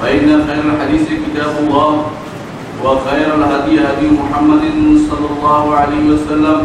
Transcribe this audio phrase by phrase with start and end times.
[0.00, 1.90] فإن خير الحديث كتاب الله
[2.84, 4.64] وخير الهدي هدي محمد
[5.10, 6.58] صلى الله عليه وسلم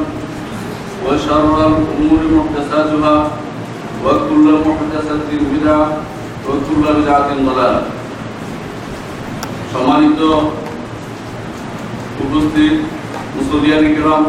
[1.05, 3.15] وشر الأمور محدثاتها
[4.05, 5.87] وكل محدثة بدعة
[6.47, 7.83] وكل بدعة ضلالة
[9.73, 10.21] সম্মানিত
[12.25, 12.75] উপস্থিত
[13.35, 14.23] মুসলিয়ান কিরাম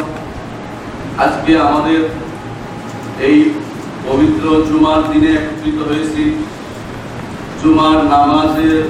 [1.24, 2.00] আজকে আমাদের
[3.28, 3.38] এই
[4.06, 6.22] পবিত্র জুমার দিনে একত্রিত হয়েছি
[7.65, 8.83] জুমার নামাজের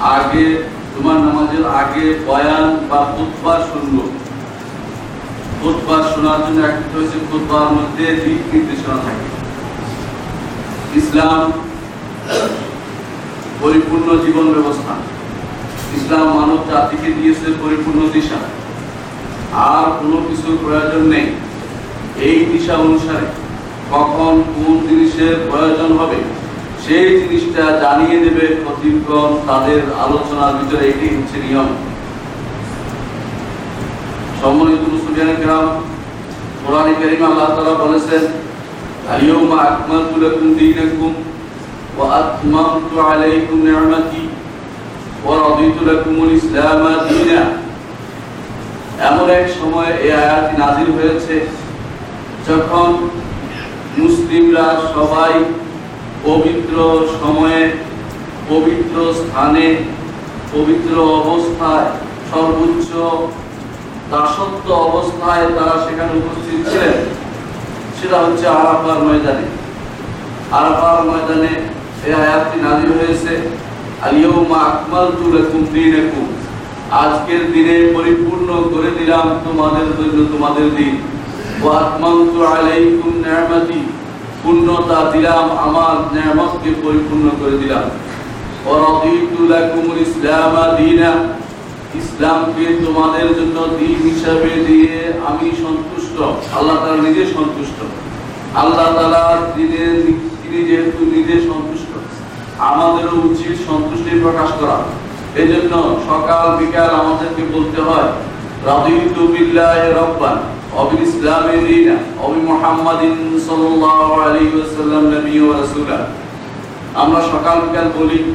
[0.00, 4.00] আগে, জুমার নামাজের আগে বয়ান বা খুতবা শুনব।
[5.62, 9.28] খুতবা শোনার জন্য একত্রিত হয়েছে খুতবার মধ্যে দিক নির্দেশনা থাকে।
[10.98, 11.52] ইসলাম
[13.60, 14.94] পরিপূর্ণ জীবন ব্যবস্থা।
[15.96, 18.40] ইসলাম মানব জাতিকে দিয়েছে পরিপূর্ণ দিশা।
[19.52, 21.26] আর কোনো কিছুর প্রয়োজন নেই।
[22.20, 23.26] এই দিশা অনুসারে
[23.90, 26.39] কখন কোন জিনিসের প্রয়োজন হবে
[26.84, 31.70] সেই জিনিসটা জানিয়ে দেবে প্রতিগণ তাদের আলোচনার ভিতরে এটি হচ্ছে নিয়ম।
[34.40, 35.66] সম্মানিত মুসলিয়ান গ্রাম
[36.62, 38.22] কোরআন কারিমে আল্লাহ তাআলা বলেছেন
[39.66, 41.12] আকমালতু লাকুম দীনাকুম
[41.96, 44.22] ওয়া আতমামতু আলাইকুম নি'মাতি
[45.24, 46.80] ওয়া রাদিতু লাকুমুল ইসলাম
[49.08, 51.36] এমন এক সময় এই আয়াতটি নাজিল হয়েছে,
[52.48, 52.88] যখন
[54.00, 55.32] মুসলিমরা সবাই
[56.26, 56.76] পবিত্র
[57.20, 57.62] সময়ে,
[58.50, 59.66] পবিত্র স্থানে,
[60.54, 61.88] পবিত্র অবস্থায়,
[62.30, 62.90] সর্বোচ্চ
[64.10, 66.96] দাসত্ব অবস্থায় তারা সেখানে উপস্থিত ছিলেন।
[67.98, 69.46] সেটা হচ্ছে আরাফার ময়দানে।
[70.58, 71.52] আরাফার ময়দানে
[72.06, 73.32] এই আয়াতটি নাজিল হয়েছে
[74.06, 76.26] আলিয়াউমা আকমালতু লাকুম দীনাকুম।
[77.02, 80.94] আজকের দিনে পরিপূর্ণ করে দিলাম তোমাদের জন্য তোমাদের দিন।
[82.58, 83.12] আলাইকুম
[84.42, 87.84] পূর্ণতা দিলাম, আমার নিয়ামতকে পরিপূর্ণ করে দিলাম।
[92.00, 93.56] ইসলামকে তোমাদের জন্য
[94.04, 94.94] হিসাবে দিয়ে
[95.28, 96.16] আমি সন্তুষ্ট,
[96.58, 97.78] আল্লাহ তাআলা নিজে সন্তুষ্ট।
[98.62, 98.86] আল্লাহ
[99.56, 99.94] দিনের
[100.68, 101.90] যেহেতু নিজে সন্তুষ্ট,
[102.70, 104.78] আমাদেরও উচিত সন্তুষ্টি প্রকাশ করা।
[105.40, 105.72] এই জন্য
[106.08, 108.08] সকাল বিকাল আমাদেরকে বলতে হয়,
[108.68, 110.38] রাদিতু বিল্লাহি রাব্বান।
[110.76, 110.90] আমরা
[117.98, 118.34] বলি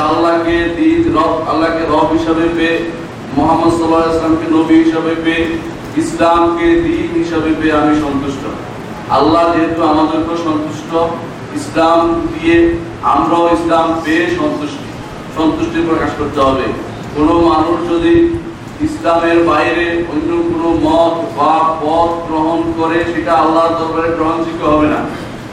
[0.00, 0.56] আল্লাহকে
[1.14, 2.90] রব আল্লাহকে রব হিসাবে পেয়ে,
[3.36, 3.72] মোহাম্মদ
[4.52, 5.46] নবী হিসাবে পেয়ে,
[5.96, 6.64] ইসলামকে
[7.18, 8.46] হিসাবে পেয়ে আমি সন্তুষ্ট।
[9.10, 10.94] আল্লাহ যেহেতু আমাদেরকে সন্তুষ্ট,
[11.56, 14.84] ইসলাম দিয়ে আমরাও ইসলাম পেয়ে সন্তুষ্টি।
[15.36, 16.64] সন্তুষ্টি প্রকাশ করতে হবে।
[17.14, 18.38] কোনো মানুষ যদি
[18.81, 24.99] ইসলামের বাইরে অন্য কোনো মত বা পথ গ্রহণ করে সেটা আল্লাহর দরবারে গ্রহণযোগ্য হবে না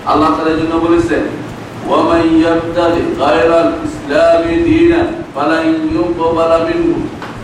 [0.06, 1.24] আল্লাহ তাআলা জন্য বলেছেন
[1.90, 5.02] ومن يبتغي غير الاسلام دينا
[5.34, 6.96] فلن يقبل منه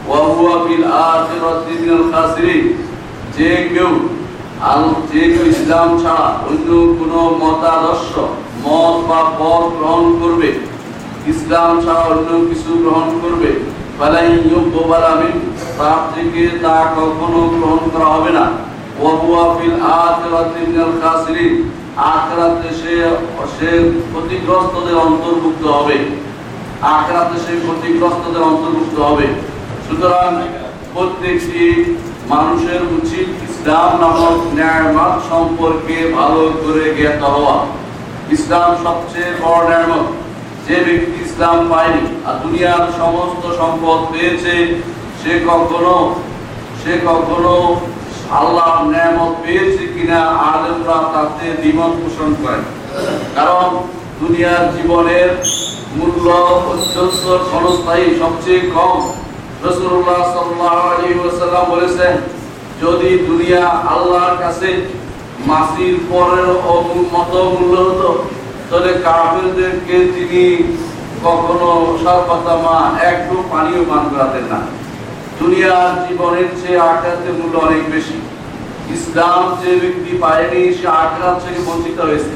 [0.09, 2.65] وهو في الاخره من الخاسرين
[3.37, 3.91] যে কেউ
[4.65, 6.69] আল- যে কেউ ইসলাম ছাড়া অন্য
[6.99, 8.13] কোনো মতাদর্শ
[8.65, 10.51] মত বা পথ গ্রহণ করবে
[11.27, 13.51] ইসলাম ছাড়া অন্য কিছু গ্রহণ করবে
[13.99, 15.35] ফালাই ইউকবালা মিন
[15.78, 18.46] তার থেকে তা কখনো গ্রহণ করা হবে না।
[32.30, 37.58] মানুষের উচিত ইসলাম নামক ন্যায়মাত সম্পর্কে ভালো করে জ্ঞাত হওয়া।
[38.32, 40.08] ইসলাম সবচেয়ে বড় ন্যায়মত
[40.68, 44.54] যে ব্যক্তি ইসলাম পায়নি আর দুনিয়ার সমস্ত সম্পদ পেয়েছে
[45.28, 45.96] সে কখনো
[46.82, 47.56] সে কখনো
[48.40, 50.20] আল্লাহর নিয়ামত পেয়েছে কিনা
[50.50, 52.64] আলেমরা তাতে দ্বিমত পোষণ করেন
[53.36, 53.68] কারণ
[54.22, 55.30] দুনিয়ার জীবনের
[55.98, 59.00] মূল্য অত্যন্ত ক্ষণস্থায়ী, সবচেয়ে কম।
[59.66, 62.14] রসুল্লাহ সাল্লাল্লাহু আলাইহি ওয়াসাল্লাম বলেছেন,
[62.84, 63.64] যদি দুনিয়া
[63.94, 64.70] আল্লাহর কাছে
[65.50, 66.50] মাসির পরের
[67.14, 68.10] মতো মূল্য হতো,
[68.68, 70.44] তাহলে কাফেরদেরকে তিনি
[71.26, 71.70] কখনো
[72.04, 72.78] সর্বতমা
[73.12, 74.62] একটু পানিও পান করাতেন না।
[75.40, 78.18] দুনিয়ার জীবনের চেয়ে আখেরাতের মূল্য অনেক বেশি।
[78.96, 82.34] ইসলাম যে ব্যক্তি পায়নি, সে আখেরাত থেকে বঞ্চিত হয়েছে।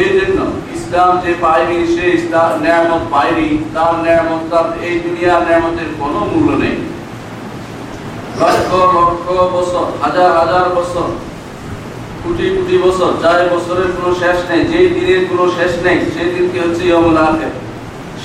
[0.00, 0.38] এই জন্য
[0.76, 6.50] ইসলাম যে পায়নি, সে ইসলাম নিয়ামত পায়নি। তার নিয়ামত, তার এই দুনিয়ার নিয়ামতের কোনো মূল্য
[6.62, 6.76] নেই।
[8.40, 9.26] লক্ষ লক্ষ
[9.56, 11.08] বছর, হাজার হাজার বছর,
[12.22, 16.58] কোটি কোটি বছর যার বছরের কোনো শেষ নেই, যেই দিনের কোনো শেষ নেই, সেই দিনকে
[16.64, 17.54] হচ্ছে ইয়মুল আখির।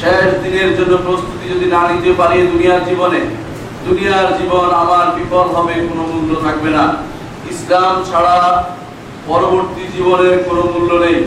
[0.02, 3.22] শেষ দিনের জন্য প্রস্তুতি যদি না নিতে পারি দুনিয়ার জীবনে
[3.86, 6.84] দুনিয়ার জীবন আমার বিফল হবে, কোনো মূল্য থাকবে না।
[7.52, 8.64] ইসলাম ছাড়া
[9.28, 11.18] পরবর্তী জীবনের কোনো মূল্য নেই।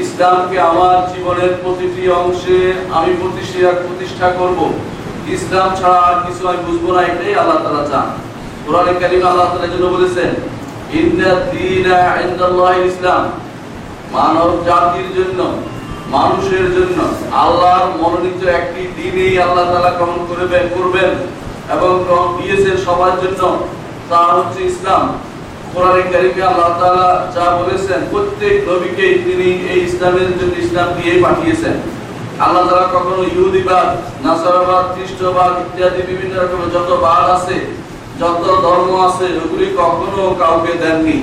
[0.00, 2.58] ইসলামকে আমার জীবনের প্রতিটি অংশে
[2.92, 4.72] আমি প্রতিষ্ঠা প্রতিষ্ঠা করব।
[5.28, 8.06] ইসলাম ছাড়া আর কিছু আমি বুঝব না, এটাই আল্লাহ তাআলা চান।
[8.66, 10.30] কোরআনে কারিমে আল্লাহ তাআলা জন্য বলেছেন
[12.90, 13.22] ইসলাম।
[14.12, 15.40] মানব জাতির জন্য,
[16.10, 16.98] মানুষের জন্য
[17.32, 21.41] আল্লাহর মনোনীত একটি দিনই আল্লাহ তালা গ্রহণ করবেন করবেন।
[21.74, 21.92] এবং
[22.38, 23.42] দিয়েছেন সবার জন্য,
[24.10, 25.04] তা হচ্ছে ইসলাম।
[25.72, 31.76] কোরআনে কারিমে আল্লাহ তাআলা যা বলেছেন, প্রত্যেক নবীকে তিনি এই ইসলামের জন্য ইসলাম দিয়ে পাঠিয়েছেন।
[32.44, 33.88] আল্লাহ তাআলা কখনো ইহুদিবাদ,
[34.24, 37.56] নাসারাবাদ, খ্রিস্টবাদ ইত্যাদি বিভিন্ন রকমের যত বাদ আছে,
[38.20, 41.16] যত ধর্ম আছে, ওগুলি কখনো কাউকে দেননি।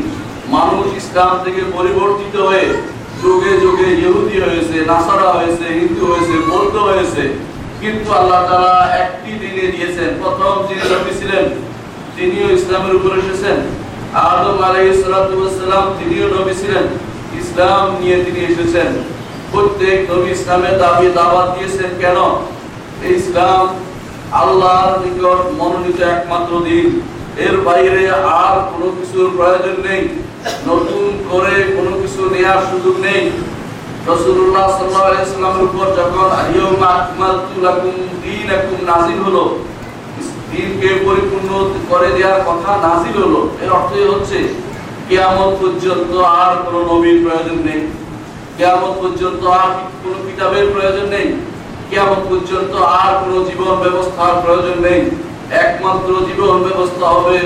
[0.55, 2.65] মানুষ ইসলাম থেকে পরিবর্তিত হয়ে
[3.21, 7.23] যুগে যুগে ইহুদি হয়েছে, নাসারা হয়েছে, হিন্দু হয়েছে, বৌদ্ধ হয়েছে।
[7.81, 11.45] কিন্তু আল্লাহ তাআলা একটি দিনে দিয়েছেন। প্রথম যিনি নবী ছিলেন,
[12.15, 13.57] তিনিও ইসলামের উপর এসেছেন।
[14.13, 16.85] আদম আলাইহিস সালাতু ওয়াস সালাম তিনিও নবী ছিলেন।
[17.39, 18.89] ইসলাম নিয়ে তিনি এসেছেন।
[19.51, 22.17] প্রত্যেক নবী ইসলামের দাবি, দাওয়াত দিয়েছেন কেন?
[23.15, 23.65] ইসলাম
[24.31, 27.01] আল্লাহর নিকট মনোনীত একমাত্র দিন।
[27.37, 30.01] এর বাইরে আর কোনো কিছুর প্রয়োজন নেই।
[30.67, 33.29] নতুন করে কোনো কিছু নেওয়ার সুযোগ নেই।
[34.07, 35.31] রাসূলুল্লাহ সাল্লাল্লাহু আলাইহি
[35.63, 36.29] উপর যখন
[36.83, 37.91] আকমালতু লাকুম
[38.23, 39.59] দীনাকুম নাযিল হলো
[41.05, 43.71] পরিপূর্ণ করে দেওয়ার কথা নাযিল হলো। এর
[44.11, 44.47] হচ্ছে,
[45.09, 47.87] কিয়ামত পর্যন্ত আর নবীর প্রয়োজন নেই।
[48.57, 49.69] কিয়ামত পর্যন্ত আর
[50.05, 51.27] কিতাবের প্রয়োজন নেই।
[51.89, 53.13] কিয়ামত পর্যন্ত আর
[53.45, 55.09] জীবন ব্যবস্থার প্রয়োজন নেই।
[55.51, 57.39] একমাত্র জীবন ব্যবস্থা হবে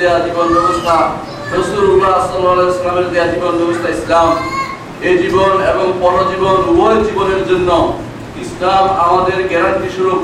[0.00, 1.10] দেয়া জীবন ব্যবস্থা,
[1.56, 4.59] রাসূলুল্লাহ সাল্লাল্লাহু আলাইহি ওয়াসাল্লামের দেয়া জীবন ব্যবস্থা ইসলাম।
[5.02, 7.98] এই জীবন এবং পরজীবন উভয় জীবনের জন্য
[8.40, 10.22] ইসলাম আমাদের গ্যারান্টি স্বরূপ।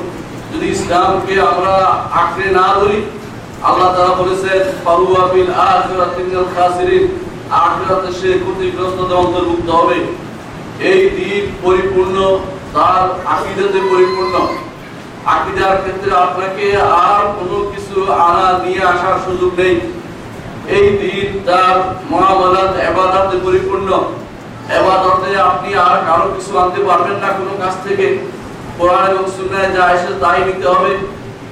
[0.55, 1.75] যদি ইসলামকে আমরা
[2.13, 3.03] আঁকড়ে না ধরি,
[3.63, 4.59] আল্লাহ তাআলা বলেছেন
[8.21, 8.31] সে
[9.15, 9.95] অন্তর্ভুক্ত হবে।
[10.81, 11.01] এই
[11.63, 12.39] পরিপূর্ণ,
[12.75, 14.35] তার আকীদাতে পরিপূর্ণ।
[15.25, 19.81] আকীদার ক্ষেত্রে আপনাকে আর কোনো কিছু আনা, নিয়ে আসার সুযোগ নেই।
[20.69, 21.77] এই দিন তার
[22.11, 24.05] মুআমালাত ইবাদতে পরিপূর্ণ।
[24.72, 28.08] ইবাদতে আপনি আর কারো কিছু আনতে পারবেন না কোনো কাছ থেকে
[28.78, 30.92] কোরআন এবং সুন্নাহে যা এসে তাই নিতে হবে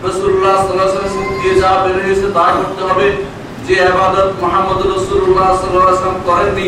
[0.03, 3.07] রাসূলুল্লাহ সাল্লাল্লাহু আলাইহি ওয়াসাল্লাম দিয়ে যা বের হয়েছে তা করতে হবে
[3.65, 6.67] যে ইবাদত মুহাম্মদ রাসূলুল্লাহ সাল্লাল্লাহু আলাইহি ওয়াসাল্লাম করেননি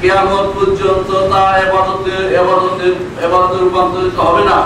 [0.00, 2.86] কিয়ামত পর্যন্ত তা ইবাদতে ইবাদতে
[3.26, 4.58] ইবাদতে রূপান্তরিত হবে না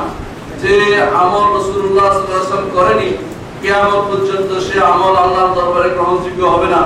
[0.63, 0.73] যে
[1.15, 3.09] আমল রাসূলুল্লাহ সাল্লাল্লাহু আলাইহি ওয়াসাল্লাম করেনি
[3.61, 6.81] কিয়ামত পর্যন্ত সে আমল আল্লাহর দরবারে গ্রহণযোগ্য হবে না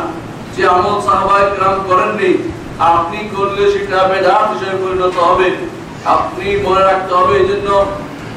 [0.55, 2.31] যে আমল সাহাবায়ে کرام করেননি
[2.80, 5.50] আপনি করলে সেটা বেদাত হিসেবে পরিণত হবে।
[6.06, 7.70] আপনি মনে রাখতে হবে এজন্য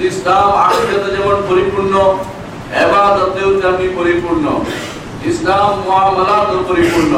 [0.09, 1.95] ইসলাম আখিরাতে যেমন পরিপূর্ণ
[2.85, 4.47] ইবাদতেও তেমনি পরিপূর্ণ।
[5.31, 7.15] ইসলাম মুআমালাতেও পরিপূর্ণ।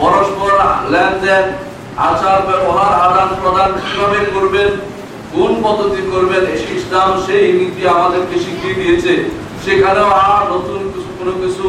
[0.00, 0.50] পরস্পর
[0.92, 1.44] লেনদেন,
[2.08, 4.70] আচার, ব্যবহার, আদান প্রদান কীভাবে করবেন,
[5.34, 9.12] কোন পদ্ধতি করবেন এই ইসলাম সেই নীতি আমাদেরকে শিখিয়ে দিয়েছে।
[9.64, 11.64] সেখানেও আর নতুন কিছু, কোনো কিছু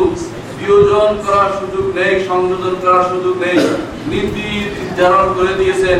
[0.61, 3.57] বিয়োজন করার সুযোগ নেই, সংযোজন করার সুযোগ নেই।
[4.11, 5.99] নীতি নির্ধারণ করে দিয়েছেন।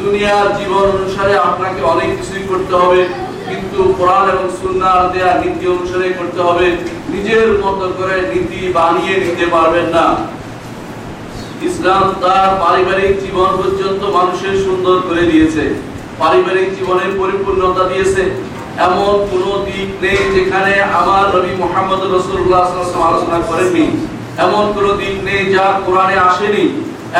[0.00, 3.00] দুনিয়ার জীবন অনুসারে আপনাকে অনেক কিছুই করতে হবে,
[3.48, 6.66] কিন্তু কোরআন এবং সুন্নাহর দেয়া নীতি অনুসারে করতে হবে।
[7.12, 10.06] নিজের মতো করে নীতি বানিয়ে নিতে পারবেন না।
[11.68, 15.64] ইসলাম তার পারিবারিক জীবন পর্যন্ত মানুষের সুন্দর করে দিয়েছে।
[16.20, 18.22] পারিবারিক জীবনের পরিপূর্ণতা দিয়েছে।
[18.84, 22.62] এমন কোন দিক নেই যেখানে আমার নবী মোহাম্মদ রসুল্লাহ
[23.08, 23.86] আলোচনা করেননি।
[24.44, 26.64] এমন কোন দিক নেই যা কোরআনে আসেনি।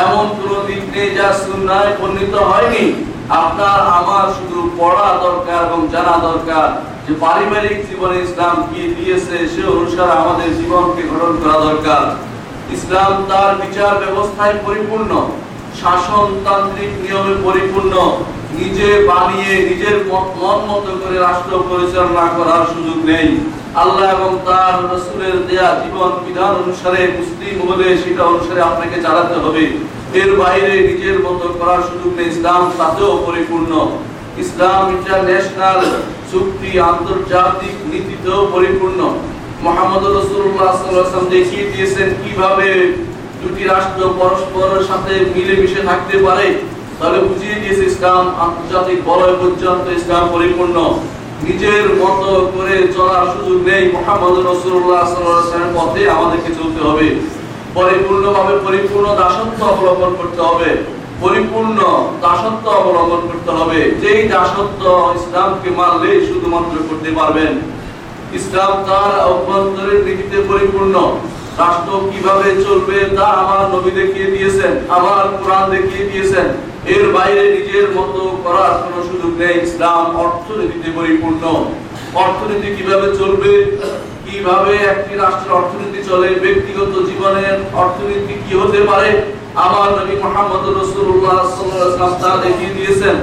[0.03, 2.85] এমন কোন দিক নেই যা সুন্নায় বর্ণিত হয়নি।
[3.43, 6.67] আপনার আমার শুধু পড়া দরকার এবং জানা দরকার
[7.05, 12.03] যে পারিবারিক জীবনে ইসলাম কি দিয়েছে, সে অনুসারে আমাদের জীবনকে গঠন করা দরকার।
[12.75, 15.11] ইসলাম তার বিচার ব্যবস্থায় পরিপূর্ণ,
[15.81, 17.93] শাসনতান্ত্রিক নিয়মে পরিপূর্ণ।
[18.51, 19.95] নিজে বানিয়ে, নিজের
[20.39, 23.27] মন মতো করে রাষ্ট্র পরিচালনা করার সুযোগ নেই।
[23.75, 29.63] আল্লাহ এবং তার রসুলের দেয়া জীবন বিধান অনুসারে, মুসলিম হলে সেটা অনুসারে আপনাকে চালাতে হবে।
[30.13, 33.71] এর বাইরে নিজের মতো করার সুযোগ নেই। ইসলাম তাতেও পরিপূর্ণ।
[34.37, 35.79] ইসলাম ইন্টারন্যাশনাল
[36.31, 38.99] চুক্তি আন্তর্জাতিক নীতিতেও পরিপূর্ণ।
[39.63, 40.71] মোহাম্মদ রসুল্লাহ
[41.29, 42.67] দেখিয়ে দিয়েছেন কীভাবে
[43.41, 46.47] দুটি রাষ্ট্র পরস্পরের সাথে মিলেমিশে থাকতে পারে।
[46.99, 50.77] তাহলে বুঝিয়ে দিয়েছে ইসলাম, আন্তর্জাতিক বলয় পর্যন্ত ইসলাম পরিপূর্ণ।
[51.47, 55.03] নিজের মতো করে চলার সুযোগ নেই। মোহাম্মদ রসুল্লাহ
[55.75, 57.07] পথে আমাদেরকে চলতে হবে।
[57.73, 60.69] পরিপূর্ণভাবে পরিপূর্ণ দাসত্ব অবলম্বন করতে হবে।
[61.21, 61.77] পরিপূর্ণ
[62.21, 64.83] দাসত্ব অবলম্বন করতে হবে। যেই দাসত্ব
[65.15, 67.53] ইসলামকে মানলে শুধুমাত্র করতে পারবেন।
[68.33, 70.95] ইসলাম তার অভ্যন্তরের নীতিতে পরিপূর্ণ।
[71.61, 76.47] রাষ্ট্র কীভাবে চলবে তা আমার নবী দেখিয়ে দিয়েছেন, আমার কোরআন দেখিয়ে দিয়েছেন।
[76.95, 81.43] এর বাইরে নিজের মতো করার কোনো সুযোগ নেই। ইসলাম অর্থনীতিতে পরিপূর্ণ।
[82.23, 83.51] অর্থনীতি কীভাবে চলবে?
[84.25, 86.29] কীভাবে একটি রাষ্ট্রের অর্থনীতি চলে?
[86.43, 89.09] ব্যক্তিগত জীবনের অর্থনীতি কি হতে পারে?
[89.65, 91.39] আমার নবী মোহাম্মদ রসুল্লাহ
[92.21, 93.15] তা দেখিয়ে দিয়েছেন।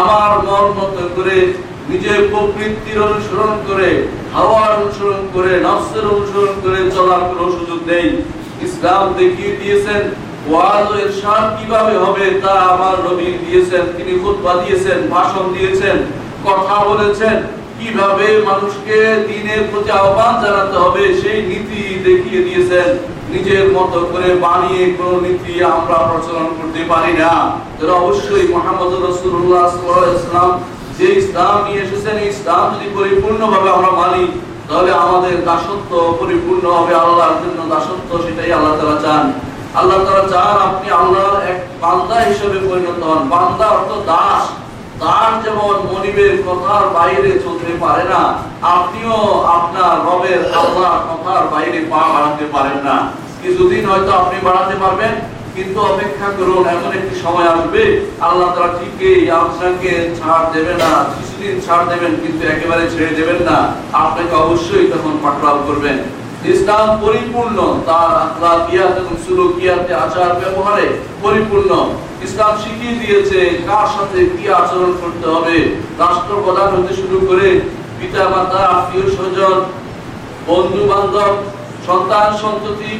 [0.00, 1.36] আমার মন মতো করে
[1.90, 3.88] নিজের প্রবৃত্তির অনুসরণ করে,
[4.34, 8.06] হাওয়ার অনুসরণ করে, নফসের অনুসরণ করে চলার কোনো সুযোগ নেই।
[8.66, 10.02] ইসলাম দেখিয়ে দিয়েছেন
[10.50, 10.98] ওয়াজ ও
[11.56, 12.96] কীভাবে হবে তা আমার
[13.44, 15.96] দিয়েছেন, তিনি খুতবা দিয়েছেন, ভাষণ দিয়েছেন,
[16.46, 17.36] কথা বলেছেন।
[17.78, 18.96] কীভাবে মানুষকে
[19.28, 22.88] দিনের প্রতি আহ্বান জানাতে হবে সেই নীতি দেখিয়ে দিয়েছেন।
[23.32, 27.32] নিজের মতো করে বানিয়ে কোন নীতি আমরা প্রচলন করতে পারি না।
[28.00, 29.64] অবশ্যই মোহাম্মদ রসুল্লাহ
[30.18, 30.50] ইসলাম
[30.98, 34.24] যে ইসলাম নিয়ে এসেছেন ইসলাম যদি পরিপূর্ণভাবে আমরা মানি,
[34.68, 39.24] তাহলে আমাদের দাসত্ব পরিপূর্ণ হবে আল্লাহর জন্য দাসত্ব, সেটাই আল্লাহ তারা চান।
[39.78, 44.42] আল্লাহ তারা চান আপনি আল্লাহর এক বান্দা হিসেবে পরিণত হন। বান্দা অর্থ দাস।
[45.02, 48.22] তার যেমন মনিবের কথার বাইরে চলতে পারে না,
[48.76, 49.16] আপনিও
[49.58, 52.96] আপনার রবের আল্লাহ কথার বাইরে পা বাড়াতে পারেন না।
[53.42, 55.12] কিছুদিন হয়তো আপনি বাড়াতে পারবেন
[55.60, 57.82] কিন্তু অপেক্ষা করুন, এমন একটি সময় আসবে,
[58.28, 63.58] আল্লাহ তারা ঠিকই আপনাকে ছাড় দেবে না, কিছুদিন ছাড় দেবেন, কিন্তু একেবারে ছেড়ে দেবেন না।
[64.04, 65.98] আপনাকে অবশ্যই তখন পাকড়াও করবেন।
[66.52, 70.86] ইসলাম পরিপূর্ণ, তার আখলাকিয়াত এবং সুলুকিয়াতে আচার ব্যবহারে
[71.24, 71.70] পরিপূর্ণ।
[72.26, 75.56] ইসলাম শিখিয়ে দিয়েছে কার সাথে কি আচরণ করতে হবে।
[76.02, 77.48] রাষ্ট্র প্রধান হতে শুরু করে
[77.98, 79.56] পিতা মাতা আত্মীয় স্বজন
[80.48, 81.32] বন্ধু বান্ধব
[81.88, 82.92] সন্তান সন্ততি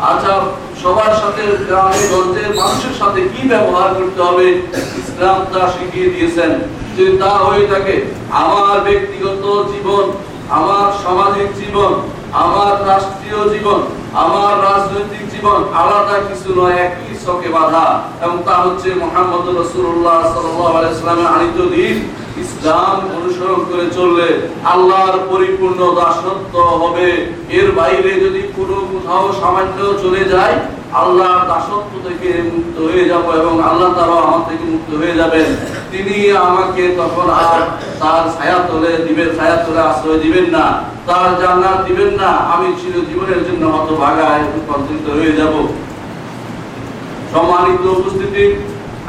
[0.00, 0.40] আচ্ছা
[0.82, 4.46] সবার সাথে গ্রামে গঞ্জের মানুষের সাথে কি ব্যবহার করতে হবে?
[5.00, 6.50] ইসলাম তা শিখিয়ে দিয়েছেন।
[6.96, 10.12] যদি তা হয়ে থাকে, আমার ব্যক্তিগত জীবন,
[10.50, 11.92] আমার সামাজিক জীবন,
[12.32, 13.80] আমার রাষ্ট্রীয় জীবন,
[14.14, 21.26] আমার রাজনৈতিক জীবন, আলাদা কিছু নয়, একই চকে বাধা। এবং তা হচ্ছে মোহাম্মদ রসুল্লাহ সাল্লামের
[21.26, 24.28] আনিত দিন। ইসলাম অনুসরণ করে চললে
[24.64, 27.08] আল্লাহর পরিপূর্ণ দাসত্ব হবে।
[27.50, 30.56] এর বাইরে যদি কোনো কোথাও সামান্য চলে যায়,
[30.92, 35.48] আল্লাহর দাসত্ব থেকে মুক্ত হয়ে যাব এবং আল্লাহ তারাও আমার থেকে মুক্ত হয়ে যাবেন।
[35.90, 37.60] তিনি আমাকে তখন আর
[38.00, 40.64] তার ছায়া তলে দিবেন, ছায়া তলে আশ্রয় দিবেন না।
[41.06, 45.54] তার জান্নাত দিবেন না। আমি ছিল জীবনের জন্য হতভাগায় রূপান্তরিত হয়ে যাব।
[47.32, 48.44] সম্মানিত উপস্থিতি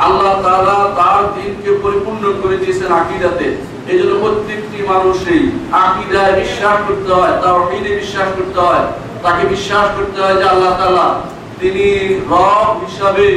[0.05, 3.47] আল্লাহ তাআলা তার দিনকে পরিপূর্ণ করে দিয়েছেন আকীদাতে।
[3.91, 5.41] এজন্য প্রত্যেকটি মানুষই
[5.85, 8.85] আকীদায় বিশ্বাস করতে হয়, তাওহীদে বিশ্বাস করতে হয়।
[9.23, 11.07] তাকে বিশ্বাস করতে হয় যে আল্লাহ তাআলা
[11.59, 11.85] তিনি
[12.31, 13.27] রব হিসাবে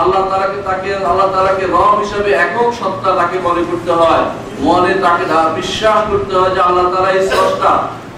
[0.00, 4.24] আল্লাহ তাআলাকে তাকে, আল্লাহ তাআলাকে রব হিসাবে একক সত্তা তাকে মনে করতে হয়।
[4.68, 5.24] মনে তাকে
[5.60, 7.72] বিশ্বাস করতে হয় যে আল্লাহ তাআলাই স্রষ্টা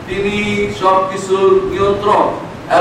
[0.09, 0.37] তিনি
[0.81, 2.27] সবকিছুর নিয়ন্ত্রক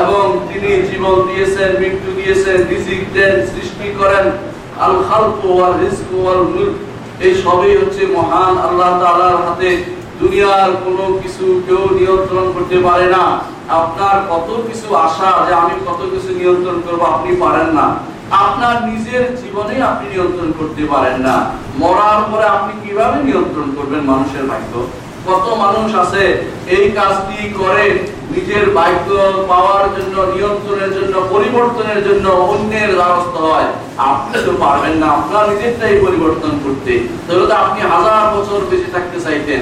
[0.01, 4.25] এবং তিনি জীবন দিয়েছেন, মৃত্যু দিয়েছেন, রিজিক দেন, সৃষ্টি করেন।
[4.79, 4.95] আল
[5.43, 6.74] ওয়াল রিজকু ওয়াল মুলক।
[7.25, 9.71] এই সবই হচ্ছে মহান আল্লাহ তাআলার হাতে।
[10.19, 13.24] দুনিয়ার কোনো কিছু কেউ নিয়ন্ত্রণ করতে পারে না।
[13.69, 17.86] আপনার কত কিছু আশা যে আমি কত কিছু নিয়ন্ত্রণ করব আপনি পারেন না।
[18.31, 21.36] আপনার নিজের জীবনে আপনি নিয়ন্ত্রণ করতে পারেন না।
[21.79, 24.74] মরার পরে আপনি কীভাবে নিয়ন্ত্রণ করবেন মানুষের ভাগ্য?
[25.29, 26.24] কত মানুষ আছে,
[26.75, 27.86] এই কাজটি করে
[28.36, 29.09] নিজের ভাগ্য
[29.51, 33.69] পাওয়ার জন্য, নিয়ন্ত্রণের জন্য, পরিবর্তনের জন্য অন্যের দ্বারস্থ হয়।
[34.12, 36.93] আপনি তো পারবেন না, আপনার নিজেরটাই পরিবর্তন করতে।
[37.25, 39.62] তাহলে তো আপনি হাজার বছর বেঁচে থাকতে চাইতেন।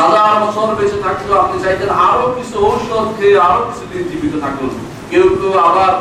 [0.00, 4.70] হাজার বছর বেঁচে থাকতেও আপনি চাইতেন আরও কিছু ঔষধ খেয়ে আরও কিছুদিন জীবিত থাকুন।
[5.10, 5.92] কেউ কেউ আবার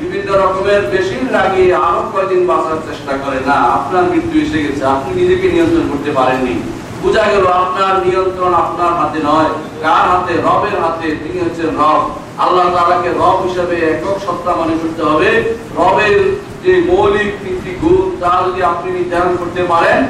[0.00, 5.10] বিভিন্ন রকমের বেশির লাগিয়ে আরও কয়দিন বাঁচার চেষ্টা করে। না, আপনার মৃত্যু এসে গেছে, আপনি
[5.20, 6.54] নিজেকে নিয়ন্ত্রণ করতে পারেননি।
[7.02, 9.50] বোঝা গেল আপনার নিয়ন্ত্রণ আপনার হাতে নয়।
[9.82, 10.34] কার হাতে?
[10.34, 16.16] রবের হাতে। তিনি হচ্ছেন রব। আল্লাহ তাআলাকে রব হিসেবে একক সত্তা মনে করতে হবে। রবের
[16.64, 20.06] যে মৌলিক তিনটি গুণ, তা যদি আপনি নির্ধারণ করতে পারেন,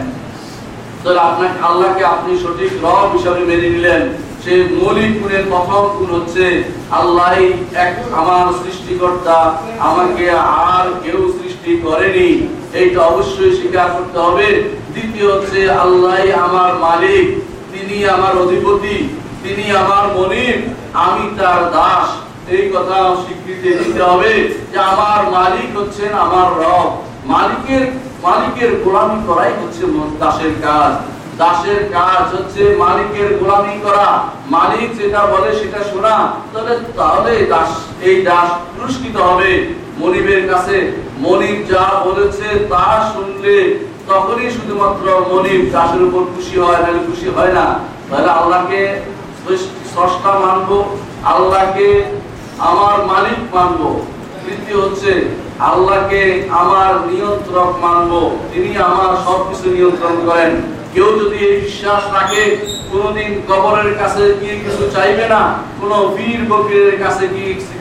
[1.05, 4.03] তাহলে আপনাকে আল্লাহকে আপনি সঠিক রব হিসাবে মেনে নিলেন।
[4.45, 7.33] সে মৌলিক গুণের প্রথম গুণ হচ্ছে, আল্লাহ
[7.75, 14.47] এক আমার সৃষ্টিকর্তা আমাকে আর কেউ সৃষ্টি করেনি। এইটা অবশ্যই স্বীকার করতে হবে।
[14.95, 16.17] দ্বিতীয় হচ্ছে, আল্লাহ
[16.49, 17.27] আমার মালিক,
[17.73, 19.09] তিনি আমার অধিপতি,
[19.43, 20.59] তিনি আমার মনিব,
[20.93, 22.09] আমি তার দাস।
[22.49, 24.33] এই কথা স্বীকৃতি দিতে হবে
[24.73, 26.89] যে আমার মালিক হচ্ছেন আমার রব।
[27.27, 27.85] মালিকের
[28.23, 29.83] মালিকের গোলামি করাই হচ্ছে
[30.21, 30.93] দাসের কাজ।
[31.39, 34.09] দাসের কাজ হচ্ছে মালিকের গোলামি করা।
[34.51, 37.71] মালিক যেটা বলে সেটা শোনা, তাহলে তাহলে দাস
[38.03, 39.53] এই দাস পুরস্কৃত হবে।
[40.01, 40.77] মনিবের কাছে,
[41.25, 43.57] মনিব যা বলেছে তা শুনলে
[44.09, 47.67] তখনই শুধুমাত্র মনিব দাসের উপর খুশি হয় নাহলে খুশি হয় না।
[48.09, 48.81] তাহলে আল্লাহকে
[49.91, 50.79] স্রষ্টা মানবো,
[51.33, 51.89] আল্লাহকে
[52.71, 53.89] আমার মালিক মানবো।
[54.45, 55.13] তৃতীয় হচ্ছে,
[55.71, 56.23] আল্লাহকে
[56.61, 58.21] আমার নিয়ন্ত্রক মানবো।
[58.53, 60.53] তিনি আমার সবকিছু নিয়ন্ত্রণ করেন।
[60.95, 62.43] কেউ যদি এই বিশ্বাস রাখে,
[62.93, 65.43] কোনোদিন কবরের কাছে গিয়ে কিছু চাইবে না,
[65.81, 67.25] কোন বীর বকরের কাছে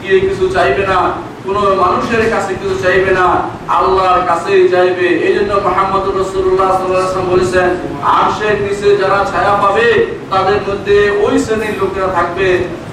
[0.02, 1.00] গিয়ে কিছু চাইবে না,
[1.46, 3.28] কোন মানুষের কাছে কিছু চাইবে না,
[3.78, 7.68] আল্লাহর কাছেই চাইবে। এই জন্য মোহাম্মদ রসুল্লাহ সাল্লাম বলেছেন,
[8.18, 9.88] আরশের নিচে যারা ছায়া পাবে,
[10.32, 12.50] তাদের মধ্যে ওই শ্রেণির লোকেরা থাকবে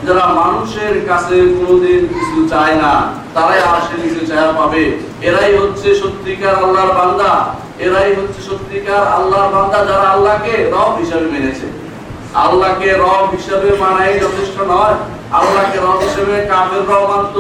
[0.06, 2.92] যারা মানুষের কাছে কোনোদিন কিছু চায় না।
[3.35, 4.83] তারাই আরশের নিচে ছায়া পাবে।
[5.28, 7.33] এরাই হচ্ছে সত্যিকার আল্লাহর বান্দা।
[7.85, 11.67] এরাই হচ্ছে সত্যিকার আল্লাহর বান্দা যারা আল্লাহকে রব হিসাবে মেনেছে।
[12.45, 14.97] আল্লাহকে রব হিসাবে মানাই যথেষ্ট নয়।
[15.38, 17.37] আল্লাহকে রব হিসাবে কাফের রব মানত।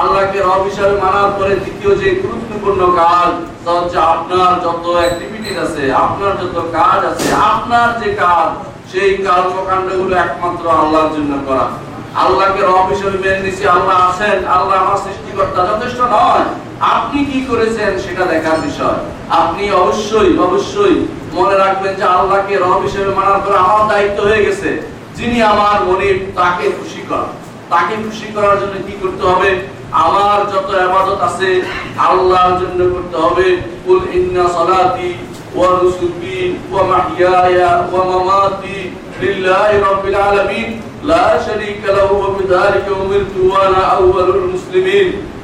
[0.00, 3.30] আল্লাহকে রব হিসাবে মানার পরে দ্বিতীয় যে গুরুত্বপূর্ণ কাজ,
[3.64, 8.48] তা হচ্ছে আপনার যত অ্যাক্টিভিটিস আছে, আপনার যত কাজ আছে, আপনার যে কাজ,
[8.90, 11.66] সেই কর্মকাণ্ডগুলো একমাত্র আল্লাহর জন্য করা।
[12.14, 16.44] আল্লাহকে রব হিসেবে মেনে নিছি আল্লাহ আছেন, আল্লাহ আমার সৃষ্টিকর্তা, যথেষ্ট নয়।
[16.80, 18.98] আপনি কি করেছেন সেটা দেখার বিষয়।
[19.28, 24.70] আপনি অবশ্যই অবশ্যই মনে রাখবেন যে আল্লাহকে রব হিসেবে মানার পর আমার দায়িত্ব হয়ে গেছে।
[25.16, 27.28] যিনি আমার মনিব, তাকে খুশি করা।
[27.70, 29.50] তাকে খুশি করার জন্য কি করতে হবে?
[29.92, 31.62] আমার যত ইবাদত আছে,
[32.08, 33.46] আল্লাহর জন্য করতে হবে।
[33.84, 35.14] কুল ইন্না সালাতি
[35.54, 38.76] ওয়া নুসুকি ওয়া মাহইয়ায়া ওয়া মামাতি
[39.20, 40.89] লিল্লাহি রাব্বিল আলামিন।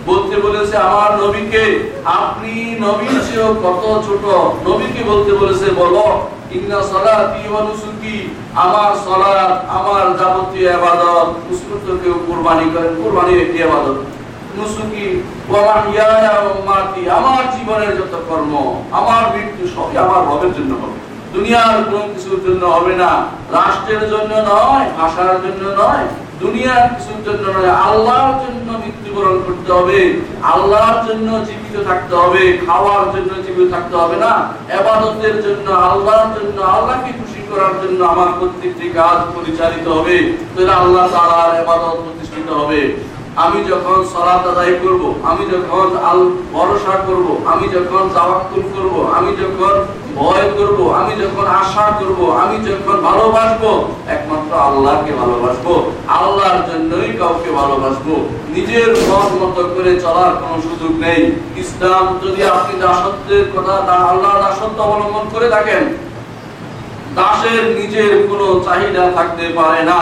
[0.07, 1.65] বলতে বলেছে আমার নবীকে,
[2.05, 4.25] আপনি নবীর চেয়েও কত ছোট?
[4.69, 6.07] নবীকে বলতে বলেছে, বলো
[10.19, 10.69] যাবতীয়
[12.03, 13.59] কেউ কুরবানি করেন কুরবানি একটি
[14.57, 15.05] নুসুকি
[17.19, 18.53] আমার জীবনের যত কর্ম,
[18.91, 23.11] আমার মৃত্যু সবই আমার রবের জন্য হবে। দুনিয়ার কোন কিছুর জন্য হবে না।
[23.53, 26.05] রাষ্ট্রের জন্য নয়, ভাষার জন্য নয়,
[26.43, 30.01] দুনিয়ার কিছুর জন্য নয়, আল্লাহর জন্য মৃত্যুবরণ করতে হবে।
[30.43, 34.33] আল্লাহর জন্য জীবিত থাকতে হবে, খাওয়ার জন্য জীবিত থাকতে হবে না।
[34.79, 40.17] এবাদতের জন্য, আল্লাহর জন্য, আল্লাহকে খুশি করার জন্য আমার প্রত্যেকটি কাজ পরিচালিত হবে।
[40.55, 42.81] তাহলে আল্লাহ তাআলার এবাদত প্রতিষ্ঠিত হবে।
[43.45, 46.21] আমি যখন সালাত আদায় করব, আমি যখন আল
[46.55, 49.75] ভরসা করব, আমি যখন তাওয়াক্কুল করব, আমি যখন
[50.19, 53.71] ভয় করব, আমি যখন আশা করব, আমি যখন ভালোবাসবো,
[54.17, 55.73] একমাত্র আল্লাহকে ভালোবাসবো,
[56.19, 58.15] আল্লাহর জন্যই কাউকে ভালোবাসবো।
[58.55, 61.23] নিজের মন মতো করে চলার কোনো সুযোগ নেই।
[61.63, 63.75] ইসলাম যদি আপনি দাসত্বের কথা
[64.11, 65.83] আল্লাহ দাসত্ব অবলম্বন করে থাকেন,
[67.19, 70.01] দাসের নিজের কোনো চাহিদা থাকতে পারে না।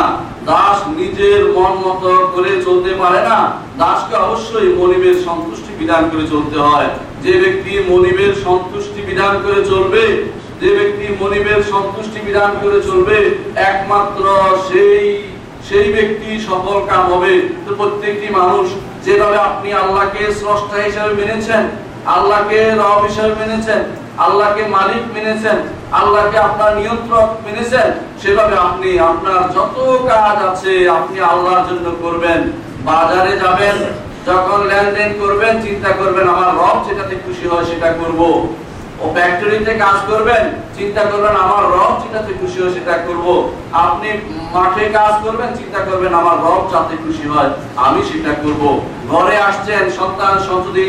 [0.50, 3.38] দাস নিজের মন মতো করে চলতে পারে না।
[3.80, 6.88] দাসকে অবশ্যই মনিবের সন্তুষ্টি বিধান করে চলতে হয়।
[7.24, 10.04] যে ব্যক্তি মনিবের সন্তুষ্টি বিধান করে চলবে,
[10.60, 13.18] যে ব্যক্তি মনিবের সন্তুষ্টি বিধান করে চলবে,
[13.70, 14.24] একমাত্র
[14.68, 15.04] সেই
[15.68, 17.32] সেই ব্যক্তি সফল কাম হবে।
[17.78, 18.66] প্রত্যেকটি মানুষ
[19.04, 21.62] যেভাবে আপনি আল্লাহকে স্রষ্টা হিসেবে মেনেছেন,
[22.16, 23.80] আল্লাহকে রব হিসেবে মেনেছেন,
[24.26, 25.58] আল্লাহকে মালিক মেনেছেন,
[26.00, 27.88] আল্লাহকে আপনার নিয়ন্ত্রক মেনেছেন,
[28.22, 29.76] সেভাবে আপনি আপনার যত
[30.10, 32.40] কাজ আছে আপনি আল্লাহর জন্য করবেন।
[32.88, 33.76] বাজারে যাবেন
[34.28, 38.20] যখন লেনদেন করবেন, চিন্তা করবেন, আমার রব যেটাতে খুশি হয় সেটা করব।
[39.02, 40.42] ও ফ্যাক্টরিতে কাজ করবেন
[40.78, 43.26] চিন্তা করবেন আমার রব যেটাতে খুশি হয় সেটা করব।
[43.86, 44.08] আপনি
[44.54, 47.50] মাঠে কাজ করবেন, চিন্তা করবেন আমার রব যাতে খুশি হয়,
[47.86, 48.62] আমি সেটা করব।
[49.12, 50.88] ঘরে আসছেন, সন্তান, সন্ততি,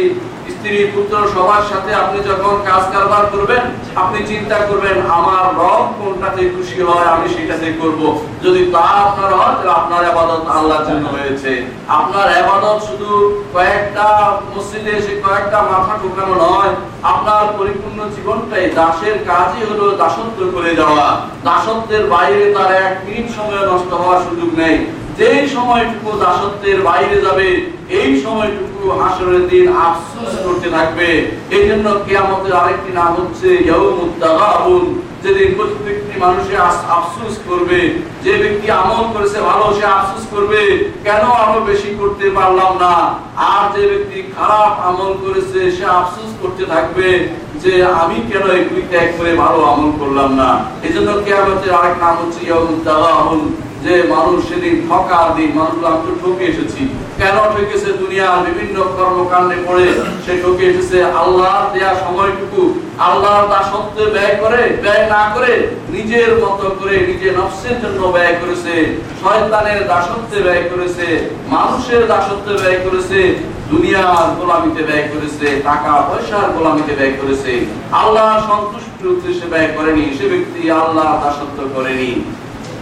[0.54, 3.64] স্ত্রী, পুত্র, সবার সাথে আপনি যখন কাজ কারবার করবেন,
[4.02, 8.02] আপনি চিন্তা করবেন আমার রব কোনটাতে খুশি হয়, আমি সেটাতে করব।
[8.44, 11.52] যদি তা আপনার হয়, তাহলে আপনার আবাদত আল্লাহর জন্য হয়েছে।
[12.00, 13.10] আপনার আবাদত শুধু
[13.54, 14.08] কয়েকটা
[14.54, 16.74] মসজিদে এসে কয়েকটা মাথা ঠুকানো নয়,
[17.14, 21.06] আপনার পরিপূর্ণ জীবনটাই দাসের কাজই হলো দাসত্ব করে যাওয়া।
[21.48, 24.78] দাসত্বের বাইরে তার এক মিনিট সময় নষ্ট হওয়ার সুযোগ নেই।
[25.20, 27.50] যেই সময়টুকু দাসত্বের বাইরে যাবে,
[28.00, 31.10] এই সময়টুকু হাসরের দিন আফসোস করতে থাকবে।
[31.56, 34.84] এই জন্য কেয়ামতের আরেকটি নাম হচ্ছে ইয়াউমুত তাগাবুন
[35.26, 36.54] যেদিন প্রত্যেকটি মানুষে
[36.98, 37.80] আফসুস করবে,
[38.26, 40.62] যে ব্যক্তি আমল করেছে ভালো, সে আফসুস করবে,
[41.06, 42.96] কেন আরও বেশি করতে পারলাম না?
[43.54, 47.08] আর যে ব্যক্তি খারাপ আমল করেছে, সে আফসুস করতে থাকবে
[47.64, 50.50] যে আমি কেন এগুলি ত্যাগ করে ভালো আমল করলাম না?
[50.86, 52.42] এই জন্য কেয়ামতের আরেক নাম হচ্ছে
[52.88, 53.42] তাগাবুন
[53.86, 56.82] যে মানুষ সেদিন ঠকার দিন মানুষ আমি তো ঠকে এসেছি।
[57.20, 59.88] কেন ঠকেছে দুনিয়ার বিভিন্ন কর্মকাণ্ডে পড়ে?
[60.24, 62.62] সে ঠকে এসেছে আল্লাহ দেয়া সময়টুকু।
[63.08, 65.54] আল্লাহর দাসত্বে ব্যয় করে, ব্যয় না করে
[65.96, 68.76] নিজের মতো করে নিজের নফসের জন্য ব্যয় করেছে।
[69.22, 71.08] শয়তানের দাসত্বে ব্যয় করেছে,
[71.56, 73.20] মানুষের দাসত্বে ব্যয় করেছে,
[73.72, 77.52] দুনিয়ার গোলামিতে ব্যয় করেছে টাকা পয়সার গোলামিতে ব্যয় করেছে।
[78.02, 82.12] আল্লাহ সন্তুষ্টির উদ্দেশ্যে ব্যয় করেনি, সে ব্যক্তি আল্লাহ দাসত্ব করেনি।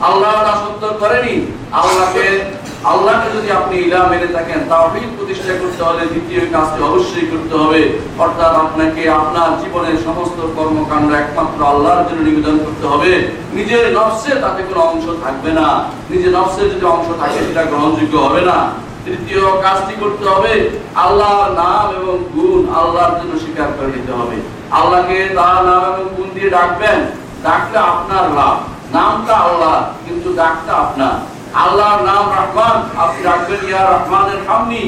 [0.02, 2.40] আল্লাহ দাসত্ব করেনি। আল্লাহকে
[2.84, 8.00] আল্লাহকে যদি আপনি ইলা মেনে থাকেন, তাওহীদ প্রতিষ্ঠা করতে হলে দ্বিতীয় কাজটি অবশ্যই করতে হবে।
[8.20, 14.64] অর্থাৎ আপনাকে আপনার জীবনের সমস্ত কর্মকাণ্ড একমাত্র আল্লাহর জন্য নিবেদন করতে হবে। নিজের নফসে তাতে
[14.64, 18.72] কোনো অংশ থাকবে না। নিজের নফসে যদি অংশ থাকে, সেটা গ্রহণযোগ্য হবে না।
[19.06, 24.36] তৃতীয় কাজটি করতে হবে, আল্লাহর নাম এবং গুণ আল্লাহর জন্য স্বীকার করে নিতে হবে।
[24.72, 27.06] আল্লাহকে তার নাম এবং গুণ দিয়ে ডাকবেন।
[27.44, 29.76] ডাকলে আপনার লাভ। নামটা আল্লাহ,
[30.06, 31.16] কিন্তু ডাকটা আপনার।
[31.64, 34.84] আল্লাহর নাম রহমান, আপনি রাখবেন ইয়া রহমানের হামনি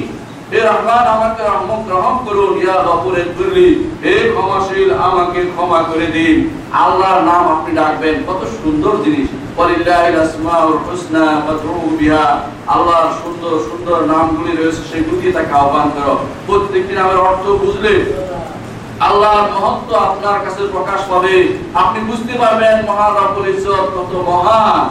[0.52, 2.76] হে রহমান, আমাকে রহমত গ্রহণ করুন, ইয়া
[3.38, 3.70] দুর্লি
[4.04, 6.38] হে ক্ষমাশীল, আমাকে ক্ষমা করে দিন।
[6.84, 9.28] আল্লাহর নাম আপনি ডাকবেন, কত সুন্দর জিনিস।
[12.76, 16.16] আল্লাহর সুন্দর সুন্দর নামগুলি রয়েছে, সেগুলি তাকে আহ্বান করো।
[16.48, 17.94] প্রত্যেকটি নামের অর্থ বুঝলে
[19.08, 21.36] আল্লাহর মহত্ব আপনার কাছে প্রকাশ পাবে।
[21.82, 22.76] আপনি বুঝতে পারবেন
[23.20, 24.82] রব্বুল ইজ্জত কত মহান।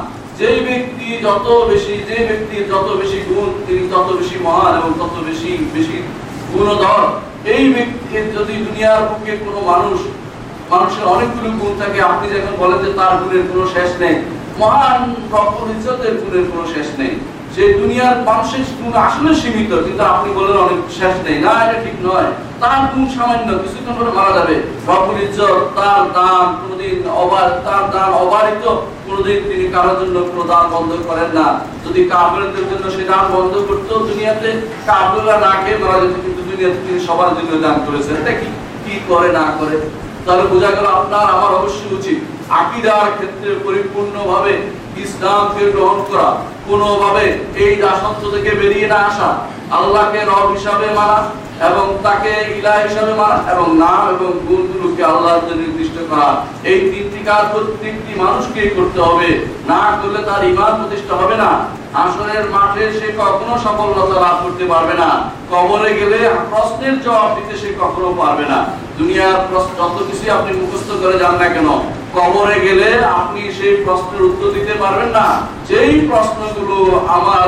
[0.69, 2.19] ব্যক্তি যত বেশি যে
[2.73, 5.97] যত বেশি গুণ, তিনি তত বেশি মহান এবং তত বেশি বেশি
[6.53, 7.03] গুণধর।
[7.55, 7.65] এই
[8.37, 9.99] যদি দুনিয়ার পক্ষে কোনো মানুষ,
[10.73, 14.17] মানুষের অনেকগুলো গুণ থাকে, আপনি যখন বলেন যে তার গুণের কোনো শেষ নেই,
[14.61, 15.01] মহান
[15.35, 17.15] রব্বুল ইজ্জতের গুণের কোনো শেষ নেই।
[17.55, 21.97] যে দুনিয়ার মানুষের গুণ আসলে সীমিত, কিন্তু আপনি বলেন অনেক শেষ নেই। না, এটা ঠিক
[22.07, 24.57] নয়। তার গুণ সামান্য, কিছুক্ষণ পরে মারা যাবে।
[24.89, 26.47] রব্বুল ইজ্জত তার দান
[27.23, 28.65] অবার, তার দান অবারিত
[29.49, 31.47] তিনি কারোর জন্য কোনো দান বন্ধ করেন না।
[31.85, 32.01] যদি
[32.71, 33.53] জন্য সে দান বন্ধ
[34.09, 34.49] দুনিয়াতে
[35.47, 38.49] না খেয়ে মারা যেত, কিন্তু দুনিয়াতে তিনি সবার জন্য দান করেছেন। এটা কি
[38.85, 39.77] কি করে না করে?
[40.25, 42.19] তাহলে বোঝা গেল আপনার, আমার অবশ্যই উচিত
[42.61, 44.53] আকিদার ক্ষেত্রে পরিপূর্ণভাবে
[45.05, 46.31] ইসলামকে গ্রহণ করা।
[46.69, 47.25] কোনোভাবে
[47.65, 49.31] এই দাসত্ব থেকে বেরিয়ে না আসা,
[49.79, 51.19] আল্লাহকে রব হিসাবে মানা
[51.69, 56.29] এবং তাকে ইলাহ হিসাবে মানা এবং নাম এবং গুণগুলোকে আল্লাহর জন্য নির্দিষ্ট করা।
[56.71, 59.29] এই তিনটি কাজ প্রত্যেকটি মানুষকেই করতে হবে।
[59.71, 61.51] না করলে তার ইমান প্রতিষ্ঠা হবে না।
[62.05, 65.11] আসরের মাঠে সে কখনো সফলতা লাভ করতে পারবে না।
[65.53, 66.19] কবরে গেলে
[66.51, 68.59] প্রশ্নের জবাব দিতে সে কখনো পারবে না।
[68.99, 71.69] দুনিয়ার প্রশ্ন, যত কিছু আপনি মুখস্থ করে যান না কেন,
[72.17, 72.89] কবরে গেলে
[73.21, 75.27] আপনি সেই প্রশ্নের উত্তর দিতে পারবেন না।
[75.69, 75.95] যেই
[76.55, 77.47] প্রশ্নগুলো আমার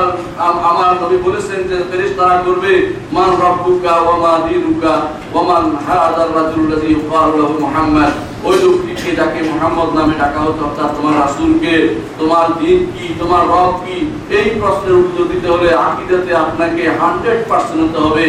[0.70, 2.72] আমার নবী বলেছেন যে ফেরেশতারা করবে,
[3.16, 4.94] মান রব্বুকা ওয়া মা দীনুকা
[5.32, 8.12] ওয়া মান হাদার রাজুল্লাযী ইউকালু লাহু মুহাম্মদ।
[8.48, 11.74] ওই লোকটিকে যাকে মোহাম্মদ নামে ডাকা হতো, অর্থাৎ তোমার রাসূলকে,
[12.20, 13.96] তোমার দিন কি, তোমার রব কি?
[14.38, 18.26] এই প্রশ্নের উত্তর দিতে হলে আকীদাতে আপনাকে 100% হতে হবে।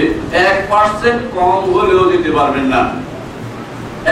[0.47, 2.81] 1% কম হলেও দিতে পারবেন না।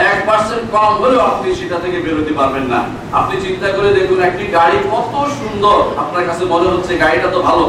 [0.04, 2.80] এক পার্সেন্ট কম হলেও আপনি সেটা থেকে বেরোতে পারবেন না।
[3.20, 7.64] আপনি চিন্তা করে দেখুন, একটি গাড়ি কত সুন্দর। আপনার কাছে মনে হচ্ছে গাড়িটা তো ভালো,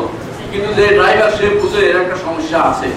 [0.52, 2.90] কিন্তু যে ড্রাইভার সে বুঝে এর একটা সমস্যা আছে।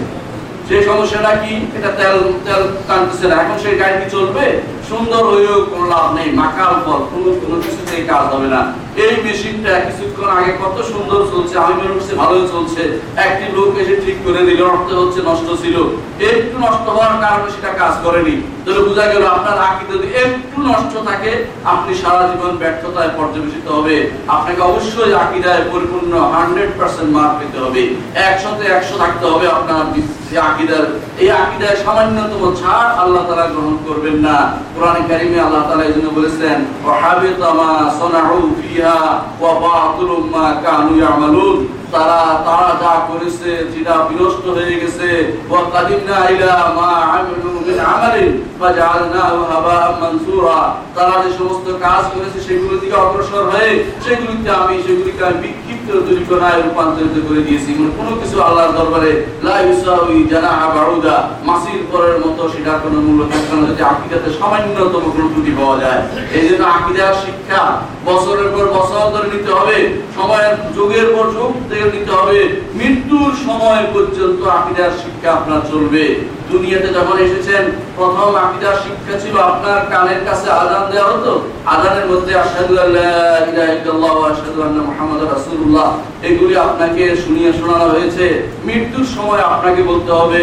[0.68, 1.54] সেই সমস্যাটা কি?
[1.76, 2.16] এটা তেল
[2.46, 4.44] তেল টানতেছে না। এখন সেই গাড়ি কি চলবে?
[4.90, 8.60] সুন্দর হয়েও কোনো লাভ নেই মাকাল ফল কোনো কোনো কিছুতেই কাজ হবে না।
[9.04, 12.82] এই মেশিনটা কিছুক্ষণ আগে কত সুন্দর চলছে, আমি মনে করছি ভালোই চলছে।
[13.26, 15.76] একটি লোক এসে ঠিক করে দিল, অর্থ হচ্ছে নষ্ট ছিল।
[16.32, 20.92] একটু নষ্ট হওয়ার কারণে সেটা কাজ করেনি। তাহলে বোঝা গেল আপনার আকিদা যদি একটু নষ্ট
[21.08, 21.32] থাকে,
[21.72, 23.96] আপনি সারা জীবন ব্যর্থতায় পর্যবেসিত হবে।
[24.34, 27.82] আপনাকে অবশ্যই আকিদায় পরিপূর্ণ হান্ড্রেড পার্সেন্ট মার্ক পেতে হবে।
[28.28, 29.82] একশোতে একশো থাকতে হবে আপনার
[30.50, 30.84] আকিদার।
[31.22, 34.36] এই আকিদায় সামান্যতম ছাড় আল্লাহ তাআলা গ্রহণ করবেন না।
[34.80, 38.98] কোরআনে কারিমে আল্লাহ তাআলা এই জন্য বলেছেন ওয়াহাবিতা মা সানাউ ফিহা
[39.40, 41.56] ওয়া বাতিলুম মা কানু ইয়ামালুন
[41.92, 45.08] তারা তারা যা করেছে যেটা বিনষ্ট হয়ে গেছে।
[50.96, 53.72] তারা যে সমস্ত কাজ করেছে সেগুলো অগ্রসর হয়ে
[54.60, 54.74] আমি
[55.28, 55.88] আমি বিক্ষিপ্ত
[56.64, 59.12] রূপান্তরিত করে দিয়েছি। কোনো কিছু আল্লাহর দরবারে
[61.48, 63.20] মাসির পরের মতো সেটার কোনো মূল্য
[63.62, 66.00] যদি সামান্যতম কোনো ত্রুটি পাওয়া যায়।
[66.38, 66.62] এই জন্য
[67.24, 67.62] শিক্ষা
[68.08, 69.76] বছরের পর বছর ধরে নিতে হবে।
[70.16, 72.38] সময়ের যুগের পর যুগ থেকে নিতে হবে।
[72.74, 76.04] মৃত্যুর সময় পর্যন্ত আকীদার শিক্ষা আপনার চলবে।
[76.50, 77.62] দুনিয়াতে যখন এসেছেন,
[77.96, 81.32] প্রথম আকীদার শিক্ষা ছিল আপনার কানের কাছে আজান দেওয়া হতো।
[81.66, 83.10] আজানের মধ্যে আশহাদু আল্লা
[83.50, 85.88] ইলাহা ইল্লাল্লাহ ওয়া আশহাদু আন্না মুহাম্মাদার রাসূলুল্লাহ।
[86.22, 88.26] এগুলি আপনাকে শুনিয়ে শোনানো হয়েছে।
[88.64, 90.42] মৃত্যুর সময় আপনাকে বলতে হবে,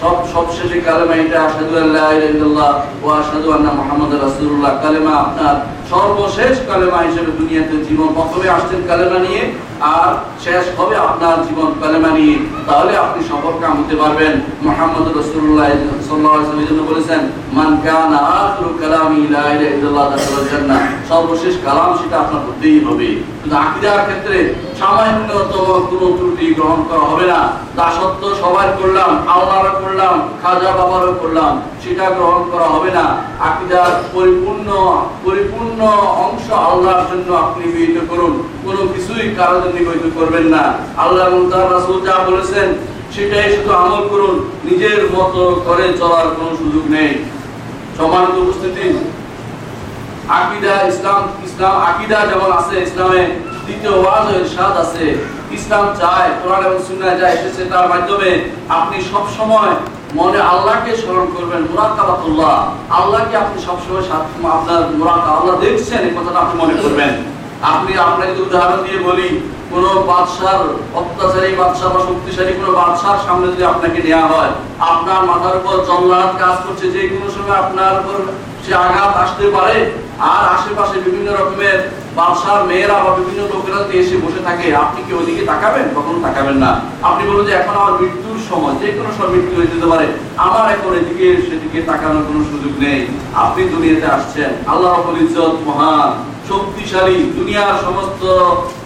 [0.00, 5.56] সব সবশেষে কালেমা এটা, আশহাদু আল্লা ইলাহা ইল্লাল্লাহ ওয়া আশহাদু আন্না মুহাম্মাদার রাসূলুল্লাহ। কালেমা আপনার
[5.94, 9.42] সর্বশেষ কালেমা হিসেবে দুনিয়াতে জীবন প্রথমে আসছেন কালেমা নিয়ে,
[9.94, 10.10] আর
[10.44, 12.36] শেষ হবে আপনার জীবন কালেমা নিয়ে।
[12.68, 14.32] তাহলে আপনি সফল কাম হতে পারবেন।
[14.66, 17.20] মোহাম্মদ রসুল্লাহ আলাইহি জন্য বলেছেন,
[17.56, 20.06] মান কানা আখিরু কালামি লা ইলাহা ইল্লাল্লাহ
[21.10, 23.56] সর্বশেষ কালাম সেটা আপনার হতেই হবে। কিন্তু
[24.08, 24.38] ক্ষেত্রে
[24.80, 27.40] সামান্যতম কোনো ত্রুটি গ্রহণ করা হবে না।
[27.78, 31.52] দাসত্ব সবাই করলাম আল্লাহর করলাম, খাজা বাবারও করলাম,
[31.82, 33.04] সেটা গ্রহণ করা হবে না।
[34.14, 34.68] পরিপূর্ণ
[35.24, 35.80] পরিপূর্ণ
[36.26, 38.32] অংশ আল্লাহর জন্য আপনি নিবেদিত করুন।
[38.64, 40.64] কোনো কিছুই কারোর জন্য নিবেদিত করবেন না।
[41.04, 41.26] আল্লাহ
[41.74, 42.68] রাসূল যা বলেছেন,
[43.14, 44.36] সেটাই শুধু আমল করুন।
[44.68, 47.12] নিজের মতো করে চলার কোনো সুযোগ নেই।
[48.42, 48.86] উপস্থিতি,
[50.38, 53.22] আকীদা ইসলাম ইসলাম আকীদা যেমন আছে, ইসলামে
[53.66, 54.26] দ্বিতীয় ওয়াজ
[54.82, 55.04] আছে।
[55.58, 56.78] ইসলাম চায় কোরআন এবং
[57.20, 58.30] যা এসেছে তার মাধ্যমে
[58.78, 59.72] আপনি সব সময়
[60.18, 62.56] মনে আল্লাহকে স্মরণ করবেন, মুরাকাবাতুল্লাহ।
[62.98, 64.04] আল্লাহকে আপনি সব সময়
[64.56, 67.12] আপনার মুরাকা আল্লাহ দেখছেন, এই কথাটা আপনি মনে করবেন।
[67.72, 69.28] আপনি আপনাকে যদি উদাহরণ দিয়ে বলি,
[69.70, 70.62] কোন বাদশার
[71.00, 74.52] অত্যাচারী বাদশাহ বা শক্তিশালী কোন বাদশার সামনে যদি আপনাকে নেওয়া হয়,
[74.92, 78.18] আপনার মাথার উপর জল্লাদ কাজ করছে, যে কোনো সময় আপনার উপর
[78.64, 79.76] সে আঘাত আসতে পারে।
[80.30, 81.78] আর আশেপাশে বিভিন্ন রকমের
[82.66, 85.88] মেয়েরা বা বিভিন্ন লোকেরা এসে বসে থাকে, আপনি কি তাকাবেন?
[85.96, 89.66] কখনো তাকাবেন না। আপনি বলুন যে, এখন আমার মৃত্যুর সময়। যে কোনো সময় মৃত্যু হয়ে
[89.66, 95.10] যেতে পারে। আমার এখন এদিকে সেদিকে তাকানোর কোনো সুযোগ নেই। আপনি দুনিয়াতে আসছেন। আল্লাহ
[95.66, 98.24] মহান, শক্তিশালী। দুনিয়ার সমস্ত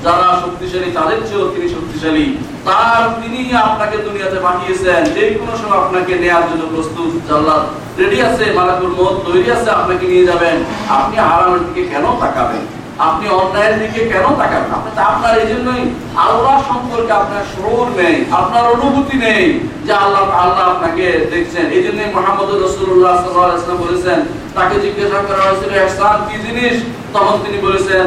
[0.05, 6.15] যারা শক্তিশালী, তাদের চেয়েও তিনি শক্তিশালী। তার তিনি আপনাকে দুনিয়াতে পাঠিয়েছেন। যে কোনো সময় আপনাকে
[6.15, 7.67] নেয়ার জন্য প্রস্তুত। জাল্লাত
[7.99, 12.78] রেডি আছে, মালাকুল মত তৈরি আছে, আপনাকে নিয়ে যাবেন। আপনি হারামের দিকে কেন তাকাবেন?
[13.07, 15.83] আপনি অন্যায়ের দিকে কেন তাকাবেন আপনি তো আপনার এই জন্যই
[16.27, 19.45] আল্লাহ সম্পর্কে আপনার শোর নেই, আপনার অনুভূতি নেই
[19.87, 24.19] যে আল্লাহ আল্লাহ আপনাকে দেখছেন। এই জন্য মোহাম্মদ রসুল্লাহ সাল্লাম বলেছেন,
[24.57, 26.77] তাকে জিজ্ঞাসা করা হয়েছিল, ইহসান কি জিনিস?
[27.15, 28.05] তখন তিনি বলেছেন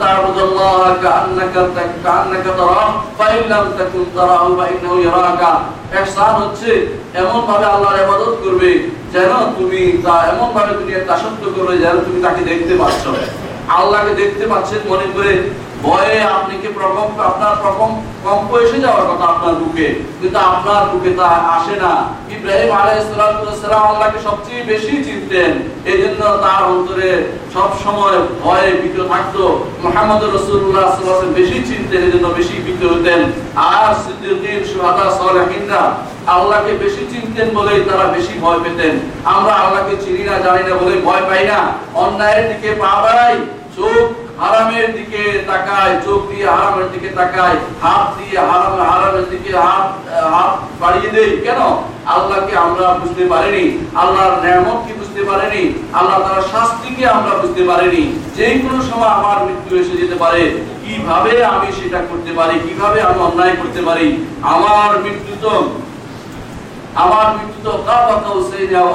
[0.00, 0.36] তাকুন
[5.04, 5.52] ইয়ারাকা।
[6.40, 6.70] হচ্ছে
[7.22, 8.70] এমন ভাবে আল্লাহর ইবাদত করবে
[9.14, 13.04] যেন তুমি তা এমন ভাবে দুনিয়ার দাসত্ব করবে যেন তুমি তাকে দেখতে পাচ্ছ।
[13.70, 15.32] আল্লাহকে দেখতে পাচ্ছেন মনে করে
[15.84, 19.88] ভয়ে আপনি কি প্রকম্প, আপনার প্রকম্প, কম্প এসে যাওয়ার কথা আপনার বুকে,
[20.20, 21.92] কিন্তু আপনার বুকে তা আসে না।
[22.36, 22.70] ইব্রাহিম
[23.88, 25.52] আল্লাহকে সবচেয়ে বেশি চিনতেন।
[26.44, 27.10] তার অন্তরে
[28.42, 29.44] ভয়ে ভীত থাকতো।
[31.38, 32.02] বেশি চিনতেন
[32.38, 33.20] বেশি ভীত হতেন।
[33.72, 33.94] আর
[34.70, 35.82] শুহাদা সালেহিনরা
[36.34, 38.94] আল্লাহকে বেশি চিনতেন বলেই তারা বেশি ভয় পেতেন।
[39.34, 41.60] আমরা আল্লাহকে চিনি না, জানি না বলে ভয় পাই না।
[42.04, 43.36] অন্যায়ের দিকে পা বাড়াই,
[43.76, 44.04] চোখ
[44.42, 49.86] হারামের দিকে তাকায়, চোখ দিয়ে হারামের দিকে তাকায়, হাত দিয়ে হারাম, হারামের দিকে হাত
[50.34, 51.60] হাত বাড়িয়ে দেই কেন?
[52.06, 55.62] আল্লাহকে আমরা বুঝতে পারিনি। আল্লাহর নিয়ামত কি বুঝতে পারিনি?
[55.92, 58.02] আল্লাহ তার শাস্তিকে আমরা বুঝতে পারিনি।
[58.36, 60.42] যে কোনো সময় আমার মৃত্যু এসে যেতে পারে।
[60.84, 62.54] কীভাবে আমি সেটা করতে পারি?
[62.68, 64.06] কীভাবে আমি অন্যায় করতে পারি?
[64.42, 65.52] আমার মৃত্যু তো
[66.96, 67.72] আমার মৃত্যু তো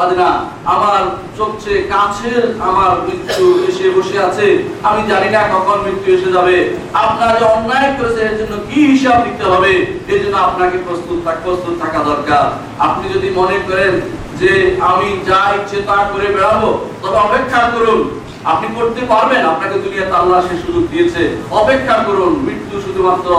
[0.03, 0.29] আদনা
[0.65, 1.01] আমার
[1.37, 4.47] সবচেয়ে কাছের আমার মৃত্যু এসে বসে আছে।
[4.83, 6.57] আমি জানি না কখন মৃত্যু এসে যাবে।
[6.93, 9.73] আপনার যে অন্যায় করেছে এর জন্য কি হিসাব দিতে হবে?
[10.13, 12.45] এর জন্য আপনাকে প্রস্তুত প্রস্তুত থাকা দরকার।
[12.87, 13.93] আপনি যদি মনে করেন
[14.41, 14.51] যে
[14.91, 16.69] আমি যা ইচ্ছে তা করে বেড়াবো,
[17.01, 17.99] তবে অপেক্ষা করুন।
[18.45, 21.21] আপনি করতে পারবেন, আপনাকে দুনিয়াতে আল্লাহ সে সুযোগ দিয়েছে।
[21.61, 23.29] অপেক্ষা করুন, মৃত্যু শুধুমাত্র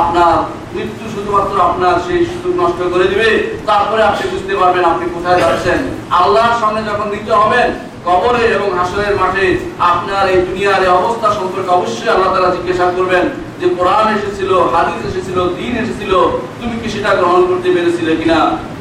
[0.00, 0.36] আপনার,
[0.76, 3.28] মৃত্যু শুধুমাত্র আপনার সেই সুযোগ নষ্ট করে দিবে।
[3.66, 5.78] তারপরে আপনি বুঝতে পারবেন আপনি কোথায় যাচ্ছেন।
[6.20, 7.68] আল্লাহর সামনে যখন নিতে হবেন,
[8.06, 9.46] কবরে এবং হাসরের মাঠে
[9.78, 13.24] আপনার এই দুনিয়ার এই অবস্থা সম্পর্কে অবশ্যই আল্লাহ তাআলা জিজ্ঞাসা করবেন
[13.60, 16.12] যে কোরআন এসেছিল, হাদিস এসেছিল, দিন এসেছিল,
[16.60, 18.40] তুমি কি সেটা গ্রহণ করতে পেরেছিলে কিনা?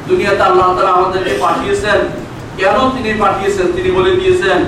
[0.09, 1.99] দুনিয়াতে আল্লাহ তাআলা আমাদেরকে পাঠিয়েছেন।
[2.59, 4.59] কেন তিনি পাঠিয়েছেন, তিনি বলে দিয়েছেন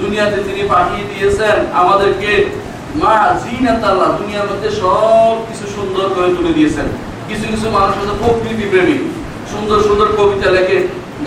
[0.00, 2.30] দুনিয়াতে তিনি পাঠিয়ে দিয়েছেন, আমাদেরকে
[3.02, 3.14] মা
[4.18, 6.86] দুনিয়ার মধ্যে সব কিছু সুন্দর করে তুলে দিয়েছেন।
[7.28, 8.96] কিছু কিছু মানুষ আছে প্রকৃতি প্রেমী।
[9.52, 10.78] সুন্দর সুন্দর কবিতা লেখে,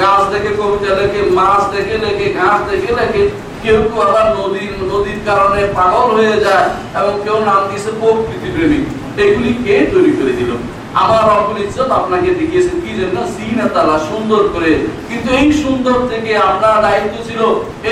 [0.02, 3.24] গাছ দেখে কবিতা লেখে, মাছ দেখে লেখে, ঘাস দেখে লেখে।
[3.64, 6.68] কেউ কেউ আবার নদীর নদীর কারণে পাগল হয়ে যায়
[7.00, 8.84] এবং কেউ নাম দিয়েছে প্রকৃতি প্রেমিক
[9.24, 10.52] এগুলি কে তৈরি করে দিল?
[11.02, 11.24] আমার
[11.66, 13.18] ইজ্জত আপনাকে দেখিয়েছেন কি জন্য
[14.10, 14.72] সুন্দর করে।
[15.10, 17.42] কিন্তু এই সুন্দর থেকে আপনার দায়িত্ব ছিল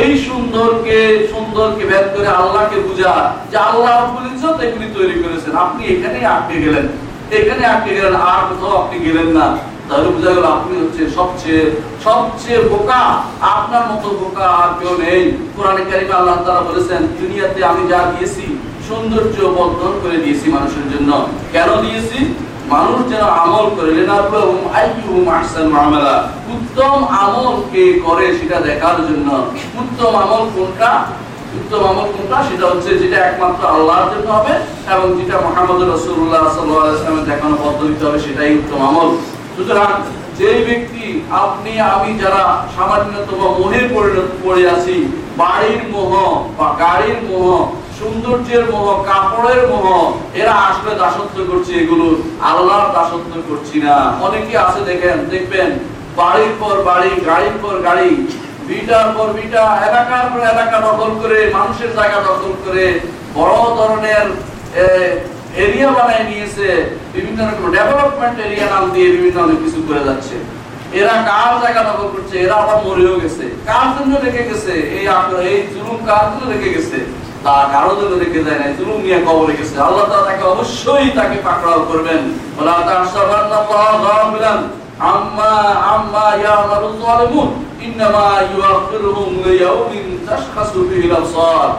[0.01, 0.97] এই সুন্দরকে
[1.33, 3.13] সুন্দরকে ভেদ করে আল্লাহকে বুঝা
[3.51, 6.85] যে আল্লাহ রব্বুল ইজ্জত এগুলি তৈরি করেছেন। আপনি এখানেই আটকে গেলেন।
[7.39, 9.47] এখানে আটকে গেলেন। আর কোথাও আপনি গেলেন না।
[9.89, 11.71] তাহলে বোঝা গেল আপনি হচ্ছে সবচেয়ে
[12.03, 17.97] সবচেয়ে বোকা। আপনার মতো বোকা আর কেউ নেই। কোরআনে আল্লাহ তাআলা বলেছেন, দুনিয়াতে আমি যা
[17.97, 18.57] দিয়েছি,
[18.89, 22.33] সৌন্দর্য বর্ধন করে দিয়েছি মানুষের জন্য। কেন দিয়েছি?
[22.69, 23.91] মানুষ যেন আমল করে
[26.55, 29.27] উত্তম আমল কে করে সেটা দেখার জন্য।
[29.81, 31.05] উত্তম আমল কোনটা?
[31.55, 32.43] উত্তম আমল কোনটা?
[32.49, 34.53] সেটা হচ্ছে যেটা একমাত্র আল্লাহর জন্য হবে
[34.93, 39.17] এবং যেটা মুহাম্মদ রাসূলুল্লাহ সাল্লাল্লাহু আলাইহি দেখানো পদ্ধতিতে হবে, সেটাই উত্তম আমল।
[39.59, 39.93] সুতরাং
[40.39, 41.05] যে ব্যক্তি,
[41.43, 42.43] আপনি, আমি যারা
[42.75, 44.95] সামান্যতম মোহে পরিণত পড়ে আছি,
[45.41, 46.11] বাড়ির মোহ
[46.57, 47.47] বা গাড়ির মোহ,
[47.97, 49.85] সৌন্দর্যের মোহ, কাপড়ের মোহ,
[50.41, 52.07] এরা আসলে দাসত্ব করছে, এগুলো
[52.49, 53.95] আল্লাহর দাসত্ব করছি না।
[54.27, 55.69] অনেকে আছে, দেখেন, দেখবেন,
[56.19, 58.09] বাড়ির পর বাড়ি, গাড়ির পর গাড়ি,
[58.67, 62.85] বিটার পর বিটা, এলাকার পর এলাকা দখল করে, মানুষের জায়গা দখল করে,
[63.37, 64.25] বড় ধরনের
[65.63, 66.67] এরিয়া বানায় নিয়েছে,
[67.15, 70.35] বিভিন্ন রকম ডেভেলপমেন্ট এরিয়া নাম দিয়ে বিভিন্ন অনেক কিছু করে যাচ্ছে।
[70.99, 72.35] এরা কার জায়গা দখল করছে?
[72.45, 74.73] এরা আবার মরেও গেছে। কার জন্য রেখে গেছে?
[74.97, 75.05] এই
[75.51, 76.97] এই জুলুম কার জন্য রেখে গেছে?
[77.43, 81.37] তা কারও জন্য রেখে যায় না জুলুম নিয়ে কবরে গেছে। আল্লাহ তাআলা তাকে অবশ্যই তাকে
[81.47, 82.21] পাকড়াও করবেন।
[82.59, 84.59] ওলা তাহসাবান্নাল্লাহ গাফিলান
[85.13, 85.53] আম্মা
[85.95, 87.49] আম্মা ইয়ামালু যালিমুন
[87.85, 91.69] ইন্নামা ইউআখিরুহুম লিয়াউমিন তাশখাসু ফিহিল আবসার।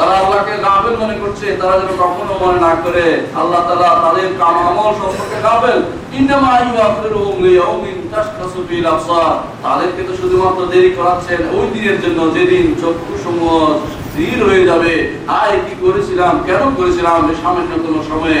[0.00, 3.04] তারা আল্লাহকে গাফেল মনে করছে, তারা যেন কখনো মনে না করে।
[3.40, 5.78] আল্লাহ তালা তাদের কাম আমল সম্পর্কে গাফেল।
[9.64, 13.52] তাদেরকে তো শুধুমাত্র দেরি করাচ্ছেন ওই দিনের জন্য, যেদিন চক্ষু সমূহ
[14.06, 14.92] স্থির হয়ে যাবে।
[15.40, 16.34] আয় কি করেছিলাম?
[16.46, 17.18] কেন করেছিলাম?
[17.42, 18.40] সামান্য কোনো সময়ে।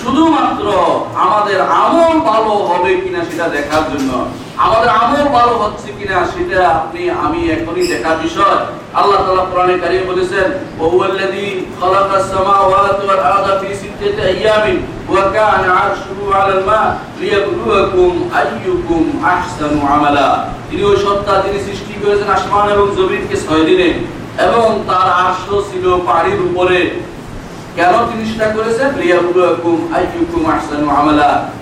[0.00, 0.64] শুধুমাত্র
[1.14, 4.10] আমাদের আমল ভালো হবে কিনা সেটা দেখার জন্য।
[4.56, 8.58] আমাদের আমল ভালো হচ্ছে কিনা সেটা আপনি, আমি এখনই দেখার বিষয়।
[8.94, 10.46] আল্লাহ তাআলা কোরআনে কারিমে বলেছেন
[16.34, 16.80] আলাল মা
[18.40, 19.04] আইয়ুকুম
[19.94, 20.28] আমালা।
[20.70, 21.34] তিনি ওই সত্তা
[21.66, 23.88] সৃষ্টি করেছেন আসমান এবং জমিনকে ছয় দিনে
[24.46, 26.80] এবং তার আরশ ছিল পানির উপরে।
[27.80, 28.88] কেন তিনি সেটা করেছেন?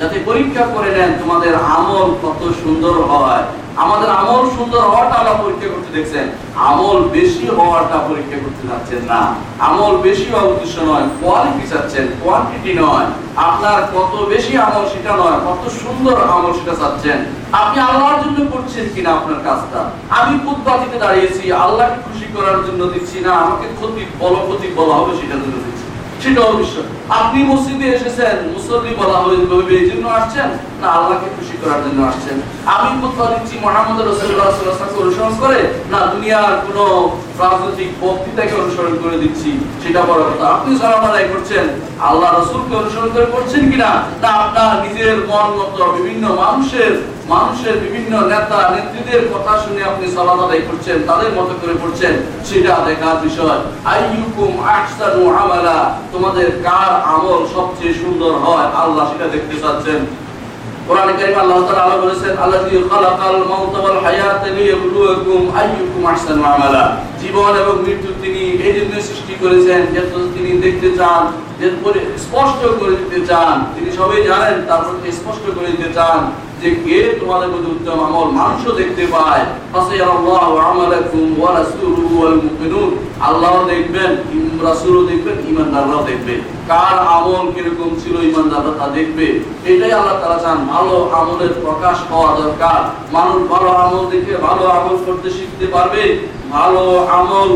[0.00, 3.44] যাতে পরীক্ষা করে নেন তোমাদের আমল কত সুন্দর হয়।
[3.85, 6.26] আমাদের আমল সুন্দর হওয়াটা আল্লাহ পরীক্ষা করতে দেখছেন।
[6.70, 8.62] আমল বেশি হওয়াটা পরীক্ষা করতে
[9.11, 9.20] না।
[9.68, 13.09] আমল বেশি হওয়া উদ্দেশ্য নয় কোয়ালিটি চাচ্ছেন কোয়ান্টিটি নয়।
[13.48, 17.18] আপনার কত বেশি আমল সেটা নয়, কত সুন্দর আমল সেটা চাচ্ছেন।
[17.61, 19.81] আপনি আল্লাহর জন্য করছেন কিনা আপনার কাজটা?
[20.18, 25.12] আমি ফুটপাতিতে দাঁড়িয়েছি, আল্লাহকে খুশি করার জন্য দিচ্ছি না, আমাকে ক্ষতি বলো, ক্ষতি বলা হবে
[25.20, 25.57] সেটার জন্য
[26.22, 26.88] সেটাও বিষয়
[27.20, 29.38] আপনি মসজিদে এসেছেন, মুসল্লি বলা হয়ে
[29.81, 30.48] এই জন্য আসছেন?
[30.81, 32.37] না, আল্লাহকে খুশি করার জন্য আসছেন।
[32.74, 33.98] আমি কোথাও দিচ্ছি, মোহাম্মদ
[35.02, 35.61] অনুসরণ করে,
[35.92, 36.78] না, দুনিয়ার কোন
[37.42, 39.50] রাজনৈতিক বক্তৃতাকে অনুসরণ করে দিচ্ছি,
[39.83, 41.64] সেটা বড় কথা। আপনি সালাম আদায় করছেন,
[42.09, 43.90] আল্লাহ রসুলকে অনুসরণ করে করছেন কিনা?
[44.22, 46.92] না, আপনার নিজের মন মতো বিভিন্ন মানুষের
[47.32, 52.14] মানুষের বিভিন্ন নেতা নেত্রীদের কথা শুনে আপনি সালাম আদায় করছেন, তাদের মতো করে করছেন,
[52.48, 53.60] সেটা দেখার বিষয়।
[53.92, 55.78] আইয়ুকুম আহসানু আমালা,
[56.14, 58.66] তোমাদের কার আমল সবচেয়ে সুন্দর হয়?
[58.82, 60.00] আল্লাহ সেটা দেখতে চাচ্ছেন।
[60.86, 66.84] কোরআনে কারীম আল্লাহ তাআলা আলো বলেছেন, আল্লাযী খালাকাল মাউতা ওয়াল হায়াতা লিয়াবলুয়াকুম আইয়ুকুম আহসানু আমালা।
[67.20, 71.22] জীবন এবং মৃত্যু তিনি এই জন্য সৃষ্টি করেছেন যাতে তিনি দেখতে চান
[71.58, 71.66] যে
[72.24, 76.20] স্পষ্ট করে দিতে চান, তিনি সবাই জানেন, তারপর স্পষ্ট করে দিতে চান।
[76.62, 79.44] যে কে তোমাদের মধ্যে উত্তম আমল মানুষও দেখতে পায়?
[79.72, 82.90] ফাসায়াল্লাহু আমালাকুম ওয়া রাসূলুহু ওয়াল মুমিনুন।
[83.20, 84.10] আল্লাহ দেখবেন
[84.68, 86.34] রাসূলও দেখবেন, ঈমানদাররাও দেখবে
[86.68, 89.26] কার আমল কীরকম ছিল, ঈমানদাররা তা দেখবে।
[89.70, 92.80] এটাই আল্লাহ তাআলা চান, ভালো আমলের প্রকাশ হওয়া দরকার।
[93.12, 96.02] মানুষ ভালো আমল দেখে, ভালো আমল করতে শিখতে পারবে।
[96.50, 96.82] ভালো
[97.18, 97.50] আমল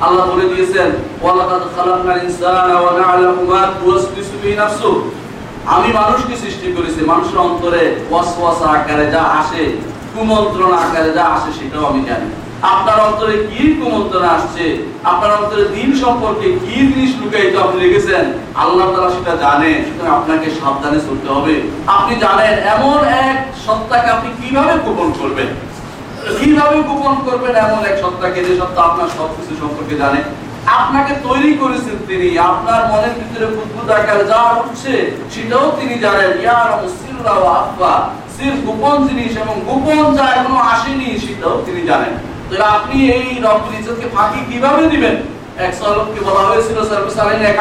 [0.00, 0.90] আল্লাহ কি বলে দিয়েছেন
[5.66, 7.82] আমি মানুষকে সৃষ্টি করেছি, মানুষের অন্তরে
[8.76, 9.62] আকারে যা আসে,
[10.14, 14.64] কুমন্ত্রণা আকারে যা আসে সেটাও আমি জানি। আপনার অন্তরে কি কুমন্ত্রণা আসছে?
[15.04, 20.50] আপনার অন্তরে দিন সম্পর্কে কি জিনিস লুকাইতে আপনি লিখেছেন আল্লাহ তাআলা সেটা জানে, সুতরাং আপনাকে
[20.60, 21.54] সাবধানে চলতে হবে।
[21.86, 23.36] আপনি জানেন, এমন এক
[23.66, 25.46] সত্তাকে আপনি কীভাবে গোপন করবেন?
[26.38, 28.44] কীভাবে গোপন করবেন এমন এক সত্তাকে?
[28.44, 30.20] যে সত্তা আপনার সবকিছু সম্পর্কে জানে।
[30.66, 36.70] আপনাকে তৈরি করেছেন তিনি। আপনার মনের ভিতরে বুদ্বুদ আকারে যা উঠছে, সেটাও তিনি জানেন। ইয়ার
[36.82, 42.14] মুসিররা ওয়া আফা সির গোপন জিনিস এবং গোপন যা এখনও আসেনি, সেটাও তিনি জানেন।
[42.48, 45.16] তাহলে আপনি এই রব্বুল ইজ্জতকে ফাঁকি কীভাবে দিবেন?
[45.64, 45.74] এক
[46.24, 46.78] বলা হয়েছিল
[47.44, 47.58] এক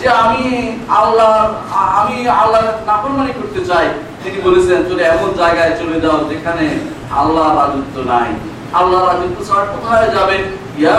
[0.00, 0.42] যে আমি
[0.88, 1.32] আল্লাহ
[1.72, 3.86] আমি আল্লাহ নাফরমানি করতে চাই।
[4.24, 6.66] তিনি বলেছেন এমন জায়গায় চলে যাও যেখানে
[7.10, 8.28] আল্লাহ রাজত্ব নাই।
[8.72, 10.36] আল্লাহ রাজত্ব ছাড়া কোথায় যাবে?
[10.78, 10.98] ইয়া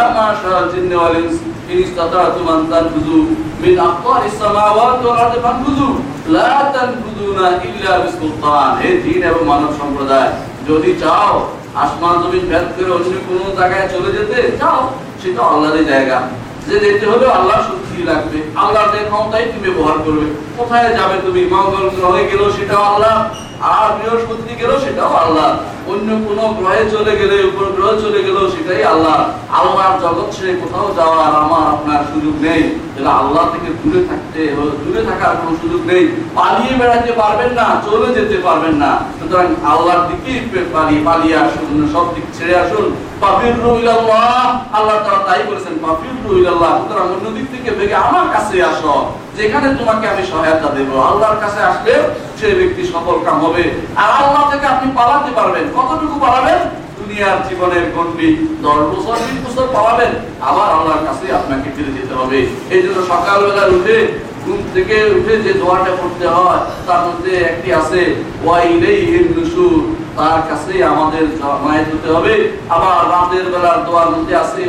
[3.64, 3.80] মিন
[6.34, 8.90] লা ইল্লা বিসুলতান। হে
[9.30, 10.32] এবং মানব সম্প্রদায়
[10.70, 11.34] যদি চাও,
[11.76, 14.80] আসমান জমিন ভেদ করে অন্য কোনো জায়গায় চলে যেতে চাও,
[15.22, 16.18] সেটা আল্লাহরই জায়গা।
[16.68, 21.42] যে যেতে হবে আল্লাহ শক্তি লাগবে আল্লাহ যে ক্ষমতাই তুমি ব্যবহার করবে। কোথায় যাবে তুমি?
[21.54, 23.16] মঙ্গল গ্রহে গেলেও সেটাও আল্লাহ
[23.62, 25.50] আর বৃহস্পতি গেল সেটাও আল্লাহ।
[25.92, 29.18] অন্য কোন গ্রহে চলে গেলে উপর গ্রহে চলে গেল সেটাই আল্লাহ।
[29.60, 32.64] আল্লাহর জগৎ ছেড়ে কোথাও যাওয়ার আমার আপনার সুযোগ নেই।
[33.22, 34.42] আল্লাহ থেকে দূরে থাকতে
[34.84, 36.04] দূরে থাকার কোনো সুযোগ নেই।
[36.36, 40.34] পালিয়ে বেড়াতে পারবেন না, চলে যেতে পারবেন না। সুতরাং আল্লাহর দিকে
[40.74, 42.86] পালিয়ে পালিয়ে আসুন সব দিক ছেড়ে আসুন।
[43.84, 44.36] ইলাল্লাহ।
[44.78, 48.96] আল্লাহ তাআলা তাই বলেছেন পাফিরু ইলাল্লাহ। সুতরাং অন্য দিক থেকে বেগে আমার কাছে আসো।
[49.40, 51.94] যেখানে তোমাকে আমি সহায়তা দেব, আল্লাহর কাছে আসলে
[52.40, 53.64] সেই ব্যক্তি সফল কাম হবে।
[54.02, 56.60] আর আল্লাহ থেকে আপনি পালাতে পারবেন। কতটুকু পালাবেন?
[57.00, 58.30] দুনিয়ার জীবনের গণ্ডি
[58.66, 60.12] দশ বছর, বিশ বছর পালাবেন।
[60.50, 62.40] আবার আল্লাহর কাছে আপনাকে ফিরে যেতে হবে।
[62.76, 63.98] এই জন্য সকালবেলা উঠে
[64.50, 68.02] ঘুম থেকে উঠে যে দোয়াটা পড়তে হয়, তার মধ্যে একটি আছে
[70.20, 72.34] তার কাছে আমাদের জমায়েত হতে হবে।
[72.76, 74.62] আবার রাতের বেলার দোয়ার মধ্যে আছে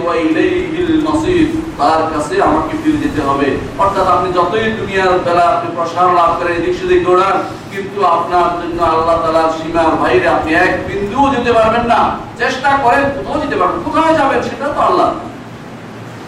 [1.81, 3.49] তার কাছে আমাকে ফিরে যেতে হবে।
[3.83, 7.37] অর্থাৎ আপনি যতই দুনিয়ার বেলা আপনি প্রসার লাভ করে এদিক সেদিক দৌড়ান,
[7.73, 12.01] কিন্তু আপনার জন্য আল্লাহ তাআলার সীমার বাইরে আপনি এক বিন্দুও যেতে পারবেন না।
[12.41, 15.09] চেষ্টা করেন, কোথাও যেতে পারবেন কোথায় যাবেন সেটা তো আল্লাহ।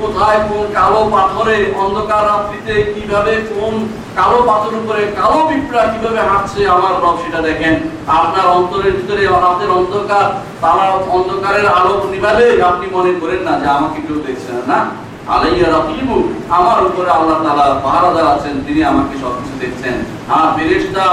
[0.00, 3.74] কোথায় কোন কালো পাথরে অন্ধকার রাত্রিতে কীভাবে কোন
[4.18, 7.74] কালো পাথর উপরে কালো পিঁপড়া কীভাবে হাঁটছে আমার রব সেটা দেখেন।
[8.18, 10.26] আপনার অন্তরের ভিতরে রাতের অন্ধকার
[10.62, 10.84] তারা
[11.16, 14.78] অন্ধকারের আলো নিবালে আপনি মনে করেন না যে আমাকে কেউ দেখছে না
[15.34, 16.16] আলাইয়া রাকিবু,
[16.58, 19.94] আমার উপরে আল্লাহ তাআলা পাহারাদার আছেন তিনি আমাকে সবকিছু দেখছেন।
[20.36, 21.06] আর ফেরেশতা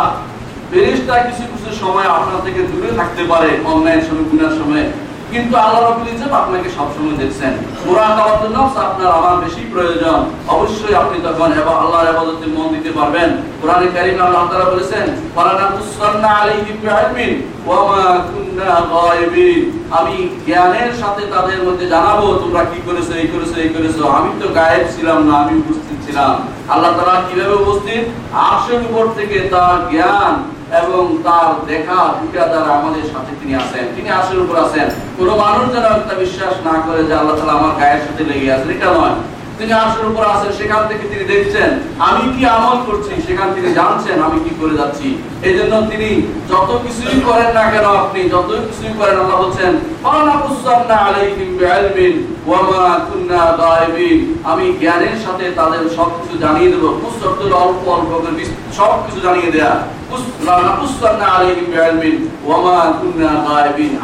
[0.72, 4.86] ফেরেশতা কিছু কিছু সময় আপনার থেকে দূরে থাকতে পারে অন্যায়ের সময়, গুনার সময়।
[5.32, 7.54] কিন্তু আল্লাহ রাব্বুল ইজ্জত আপনাকে সব সময় দেখছেন
[8.56, 10.20] নফস আপনার আমার বেশি প্রয়োজন।
[10.56, 13.30] অবশ্যই আপনি তখন এবার আল্লাহর ইবাদতে মন দিতে পারবেন।
[13.62, 15.06] কোরআনে কারীমে আল্লাহ তাআলা বলেছেন,
[15.36, 16.72] ওয়ালানা আলাইহি
[17.68, 18.06] ওয়া মা
[18.94, 19.62] গায়বিন।
[19.98, 20.16] আমি
[20.48, 23.98] জ্ঞানের সাথে তাদের মধ্যে জানাব, তোমরা কি করেছ, এই করেছ এই করেছ?
[24.18, 26.34] আমি তো গায়েব ছিলাম না, আমি উপস্থিত ছিলাম।
[26.74, 28.04] আল্লাহ তাআলা কীভাবে উপস্থিত?
[28.48, 30.34] আরশের উপর থেকে তার জ্ঞান
[30.72, 34.88] এবং তার দেখা দুটা দ্বারা আমাদের সাথে তিনি আছেন। তিনি আসল উপর আছেন।
[35.18, 38.70] কোনো মানুষ যেন একটা বিশ্বাস না করে যে আল্লাহ তালা আমার গায়ের সাথে লেগে আছেন
[38.70, 39.16] এটা নয়।
[39.58, 41.70] তিনি আশের উপর আছেন, সেখান থেকে তিনি দেখছেন,
[42.08, 45.08] আমি কি আমল করছি, সেখান থেকে জানছেন আমি কি করে যাচ্ছি।
[45.48, 46.10] এই জন্য তিনি
[46.52, 49.72] যত কিছুই করেন না কেন আপনি যত কিছুই করেন, আল্লাহ বলছেন
[54.52, 58.44] আমি জ্ঞানের সাথে তাদের সবকিছু জানিয়ে দেব। কুসরতুল অল্প অল্প করে
[58.80, 59.74] সবকিছু জানিয়ে দেয়া।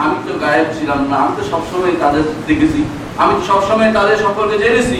[0.04, 2.82] আমি তো গায়েব ছিলাম না, আমি তো সবসময় তাদের দেখেছি।
[3.24, 4.99] আমি সবসময় তাদের সম্পর্কে জেনেছি।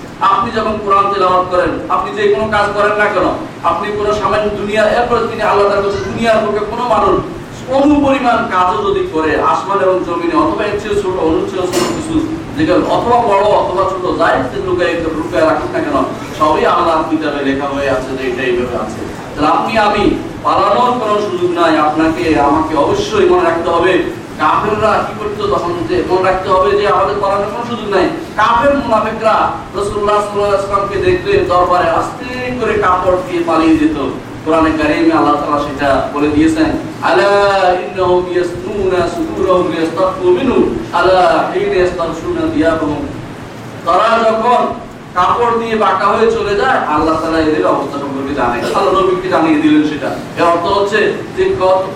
[0.29, 3.27] আপনি যখন কোরআন তেলাওয়াত করেন, আপনি যে কোনো কাজ করেন না কেন,
[3.69, 7.15] আপনি কোনো সামান্য দুনিয়া, এরপর তিনি আল্লাহ বলছেন দুনিয়ার বুকে কোনো মানুষ,
[7.77, 11.85] অনু পরিমাণ কাজও যদি করে, আসমান এবং জমিনে, অথবা এর চেয়ে ছোট অনু চেয়ে ছোট
[11.97, 12.15] কিছু
[12.55, 14.35] যেগুলো অথবা বড়, অথবা ছোট, যাই
[14.67, 15.97] লুকায় লুকায় রাখুন না কেন,
[16.39, 18.99] সবই আল্লাহর কিতাবে লেখা হয়ে আছে যে এটা এইভাবে আছে।
[19.33, 20.03] তাহলে আপনি, আমি
[20.45, 23.93] পালানোর কোনো সুযোগ নাই, আপনাকে, আমাকে অবশ্যই মনে রাখতে হবে
[24.39, 25.13] কাফেররা কি
[25.53, 28.05] তখন যে মনে রাখতে হবে যে আমাদের পালানোর কোনো সুযোগ নাই।
[28.39, 29.35] কাফের মুনাফিকরা
[29.75, 32.27] আলাইহি দেখলে দরবারে আস্তে
[32.59, 33.97] করে কাপড় দিয়ে পালিয়ে যেত।
[34.43, 36.69] কোরআনে কারিমে আল্লাহ তাআলা সেটা বলে দিয়েছেন,
[37.09, 37.33] আলা
[37.83, 40.59] ইন্নাহুম ইয়াসনুনা সুদুরহুম লিয়াস্তাগফু মিনহু
[41.53, 43.01] হিনা ইয়াস্তাগশুনা দিয়াবহুম।
[43.85, 44.61] তারা যখন
[45.17, 49.61] কাপড় দিয়ে বাঁকা হয়ে চলে যায়, আল্লাহ তালা এদের অবস্থা সম্পর্কে জানে। আল্লাহ নবীকে জানিয়ে
[49.63, 50.99] দিলেন সেটা। এর অর্থ হচ্ছে
[51.35, 51.43] যে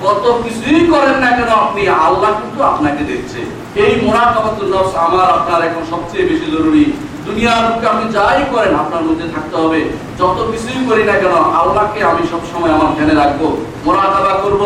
[0.06, 3.40] কত কিছুই করেন না কেন আপনি, আল্লাহ কিন্তু আপনাকে দেখছে।
[3.84, 6.86] এই মোরাকাবাতুল নফস আমার আপনার এখন সবচেয়ে বেশি জরুরি।
[7.26, 9.80] দুনিয়ার বুকে আপনি যাই করেন, আপনার মধ্যে থাকতে হবে।
[10.20, 13.42] যত কিছুই করি না কেন, আল্লাহকে আমি সব সময় আমার ধ্যানে রাখব,
[13.86, 14.64] মোরাকাবা করব।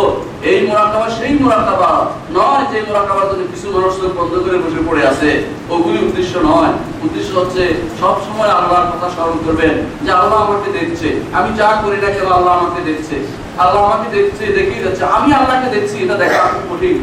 [0.51, 1.91] এই মোরাকাবা, সেই মোরাকাবা
[2.38, 5.30] নয় যে মোরাকাবার জন্য কিছু মানুষ তো বন্ধ করে বসে পড়ে আছে।
[5.74, 6.74] ওগুলি উদ্দেশ্য নয়।
[7.05, 7.64] উদ্দেশ্য হচ্ছে
[8.01, 9.74] সব সময় আল্লাহর কথা স্মরণ করবেন
[10.05, 11.07] যে আল্লাহ আমাকে দেখছে।
[11.38, 13.16] আমি যা করি না কেন আল্লাহ আমাকে দেখছে।
[13.64, 16.97] আল্লাহ আমাকে দেখছে, দেখেই যাচ্ছে। আমি আল্লাহকে দেখছি, এটা দেখা খুব কঠিন।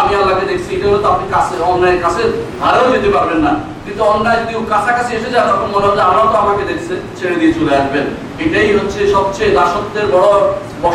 [0.00, 2.22] আমি আল্লাহকে দেখছি, এটা হলো তো আপনি কাছে, অন্যায়ের কাছে
[2.60, 3.52] ধারেও যেতে পারবেন না।
[3.84, 5.88] কিন্তু অন্যায় যদি কাছাকাছি এসে যায়, তখন মনে
[6.32, 8.06] তো আমাকে দেখছে, ছেড়ে দিয়ে চলে আসবেন।
[8.44, 10.30] এটাই হচ্ছে সবচেয়ে দাসত্বের বড়,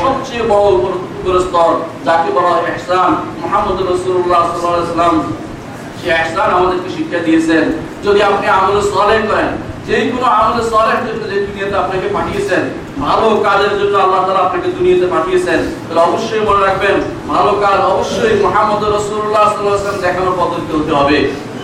[0.04, 1.72] সবচেয়ে বড় স্তর,
[2.08, 3.12] যাকে বলা হয় ইহসান
[3.44, 5.14] মুহাম্মদ আলাইহি ওয়াসাল্লাম,
[6.00, 7.64] সে ইহসান আমাদেরকে শিক্ষা দিয়েছেন।
[8.06, 9.52] যদি আপনি আমল সালেহ করেন
[9.88, 12.64] যে কোনো আমল সালেহ জন্য যে দুনিয়াতে আপনাকে পাঠিয়েছেন,
[13.06, 16.96] ভালো কাজের জন্য আল্লাহ তাআলা আপনাকে দুনিয়াতে পাঠিয়েছেন, তাহলে অবশ্যই মনে রাখবেন,
[17.34, 21.18] ভালো কাজ অবশ্যই মুহাম্মদ সাল্লাল্লাহু আলাইহি ওয়াসাল্লাম পদ্ধতি হতে হবে।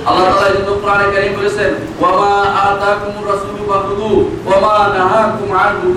[0.10, 0.50] আল্লাহ তাআলা
[0.82, 2.32] কোরআনে কারীম বলেছেন, ওয়ামা
[2.68, 4.12] আতাকুমুর রাসূলু ফাখুযু,
[4.48, 5.88] ওয়ামা নাহাকুম আনহু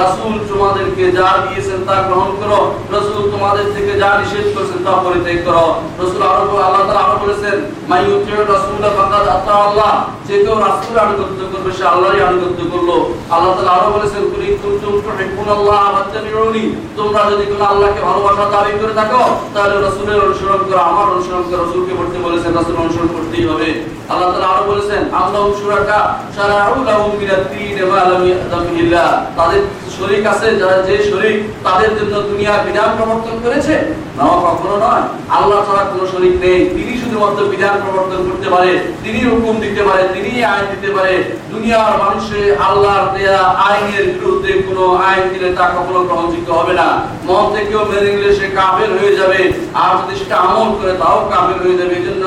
[0.00, 2.60] রাসূল তোমাদেরকে যা দিয়েছেন তা গ্রহণ করো,
[2.94, 5.66] রাসূল তোমাদের থেকে যা নিষেধ করেছেন তা পরিত্যাগ করো।
[6.00, 7.56] রাসূল আরও আল্লাহ তাআলা আরও বলেছেন
[8.52, 9.92] রাসূলা ফাকাদ আতা আল্লাহ।
[10.28, 12.90] যে কেউ রাসূলের আনুগত্য করবে, সে আল্লাহরই আনুগত্য করল।
[13.34, 14.22] আল্লাহ তাআলা আরও বলেছেন
[14.62, 14.94] কুনতুম
[16.98, 19.22] তোমরা যদি কোনো আল্লাহকে ভালোবাসা দাবি করে থাকো,
[19.54, 23.68] তাহলে রাসূলের অনুসরণ করো, আমার অনুসরণ করো। রাসূলকে পড়তে বলেছেন, রাসূল অনুসরণ করতেই হবে।
[24.12, 25.00] আল্লাহ তাআলা আরও বলেছেন
[26.90, 27.12] লাহুম
[29.38, 29.62] তাদের
[29.96, 31.36] শরীক আছে যারা যে শরীক
[31.66, 33.74] তাদের জন্য দুনিয়ার বিধান প্রবর্তন করেছে
[34.18, 35.04] না কখনো নয়।
[35.38, 38.70] আল্লাহ ছাড়া কোনো শরীক নেই। তিনি শুধুমাত্র বিধান প্রবর্তন করতে পারে,
[39.04, 41.14] তিনি হুকুম দিতে পারে, তিনি আইন দিতে পারে।
[41.52, 43.38] দুনিয়ার মানুষের আল্লাহর দেয়া
[43.68, 46.88] আইনের বিরুদ্ধে কোনো আইন দিলে তা কখনো গ্রহণযোগ্য হবে না।
[47.28, 49.40] মন থেকেও মেনে নিলে সে কাফের হয়ে যাবে,
[49.82, 52.24] আর যদি সেটা আমল করে, তাও কাফের হয়ে যাবে। এই জন্য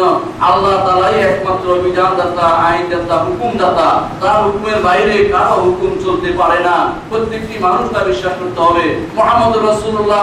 [0.50, 3.90] আল্লাহ তালাই একমাত্র বিধান দাতা আইন দাতা হুকুম দাতা
[4.22, 6.76] তার হুকুমের বাইরে কারও হুকুম চলতে পারে না।
[7.10, 8.86] প্রত্যেকটি মানুষ তা বিশ্বাস করতে হবে।
[9.18, 10.22] মোহাম্মদ রসুল্লাহ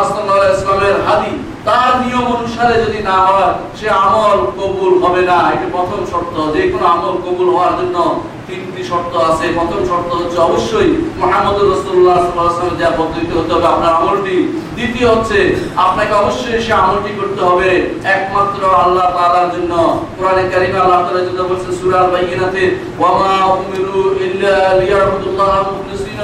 [0.56, 1.32] ইসলামের হাদি।
[1.66, 6.62] তার নিয়ম অনুসারে যদি না হয়, সে আমল কবুল হবে না। এটা প্রথম শর্ত। যে
[6.72, 7.96] কোনো আমল কবুল হওয়ার জন্য
[8.48, 10.90] তিনটি শর্ত আছে। প্রথম শর্ত হচ্ছে অবশ্যই
[11.20, 12.18] মোহাম্মদ রসুল্লাহ
[12.80, 14.36] যা পদ্ধতিতে হতে হবে আপনার আমলটি।
[14.76, 15.38] দ্বিতীয় হচ্ছে,
[15.86, 17.68] আপনাকে অবশ্যই সে আমলটি করতে হবে
[18.16, 19.06] একমাত্র আল্লাহ
[19.54, 19.72] জন্য।
[20.16, 20.44] কোরআনে
[20.84, 20.98] আল্লাহ
[21.28, 22.00] যেটা বলছে সূরা
[23.54, 24.54] উমিরু ইল্লা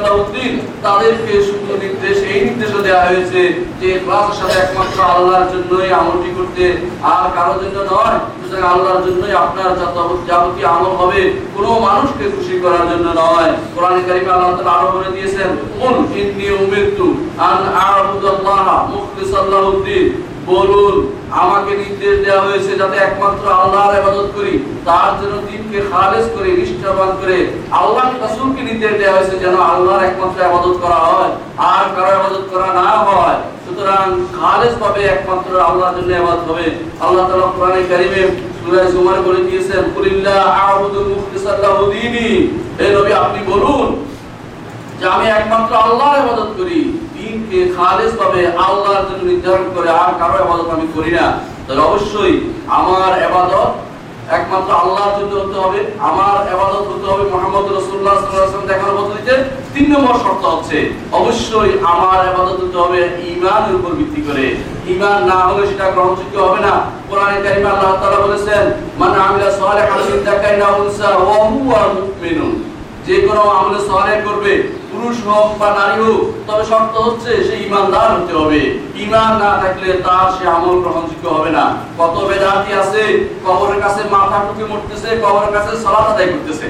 [0.05, 0.53] লাহুদ্দিন
[0.85, 3.41] তাদেরকে শুধু নির্দেশ, এই নির্দেশ দেওয়া হয়েছে
[3.81, 6.65] যে ইখলাসের সাথে একমাত্র আল্লাহর জন্যই আমলটি করতে।
[7.13, 9.71] আর কারোর জন্য নয়, সুতরাং আল্লাহর জন্যই আপনার
[10.29, 11.21] যাবতীয় আমল হবে,
[11.55, 16.47] কোনো মানুষকে খুশি করার জন্য নয়। কোরআনে কারিমে আল্লাহ তাআলা আরও বলে দিয়েছেন, কুল ইন্নী
[16.61, 17.07] উমিরতু
[17.51, 20.07] আন আ'বুদাল্লাহ মুখলিসান লাহুদ্দিন
[20.55, 20.95] বলুন,
[21.43, 24.53] আমাকে নির্দেশ দেওয়া হয়েছে যাতে একমাত্র আল্লাহর ইবাদত করি,
[24.89, 27.39] তার জন্য দিনকে খালেস করে, নিষ্ঠাবান করে
[27.81, 31.33] আল্লাহ রাসূলকে নির্দেশ দেওয়া হয়েছে যেন আল্লাহর একমাত্র ইবাদত করা হয়
[31.75, 34.07] আর কারও ইবাদত করা না হয়। সুতরাং
[34.39, 36.67] খালেস ভাবে একমাত্র আল্লাহর জন্য ইবাদত হবে।
[37.05, 38.23] আল্লাহ তাআলা কোরআনে কারীমে
[38.59, 42.29] সূরা জুমার বলে দিয়েছেন কুলিল্লাহ আ'বুদু মুখলিসান লাহু দীনি।
[42.79, 43.87] হে নবী, আপনি বলুন
[44.99, 46.81] যে আমি একমাত্র আল্লাহর ইবাদত করি।
[47.31, 51.27] দিনকে খালেস ভাবে আল্লাহর জন্য নির্ধারণ করে আর কারও ইবাদত আমি করি না।
[51.65, 52.35] তাহলে অবশ্যই
[52.79, 53.71] আমার ইবাদত
[54.39, 59.35] একমাত্র আল্লাহর জন্য হতে হবে। আমার ইবাদত হতে হবে মুহাম্মদ আলাইহি ওয়াসাল্লাম দেখার পদ্ধতিতে
[59.75, 60.79] তিন নম্বর শর্ত হচ্ছে,
[61.21, 63.01] অবশ্যই আমার ইবাদত হতে হবে
[63.33, 64.45] ঈমানের উপর ভিত্তি করে।
[64.95, 66.75] ঈমান না হলে সেটা গ্রহণযোগ্য হবে না।
[67.09, 68.63] কোরআনে কারিমে আল্লাহ তাআলা বলেছেন,
[69.01, 72.55] মান আমিলা সালিহান মিন যাকারিন আও উনসা ওয়া হুয়া মুমিনুন।
[73.07, 74.53] যে কোনো আমলে সহায় করবে,
[74.91, 78.61] পুরুষ হোক বা নারী হোক, তবে শর্ত হচ্ছে সে ইমানদার হতে হবে।
[79.05, 81.65] ইমান না থাকলে তার সে আমল গ্রহণযোগ্য হবে না।
[81.99, 83.03] কত বেদাতি আছে,
[83.47, 86.67] কবরের কাছে মাথা টুকে মরতেছে, কবরের কাছে সালাত আদায় করতেছে।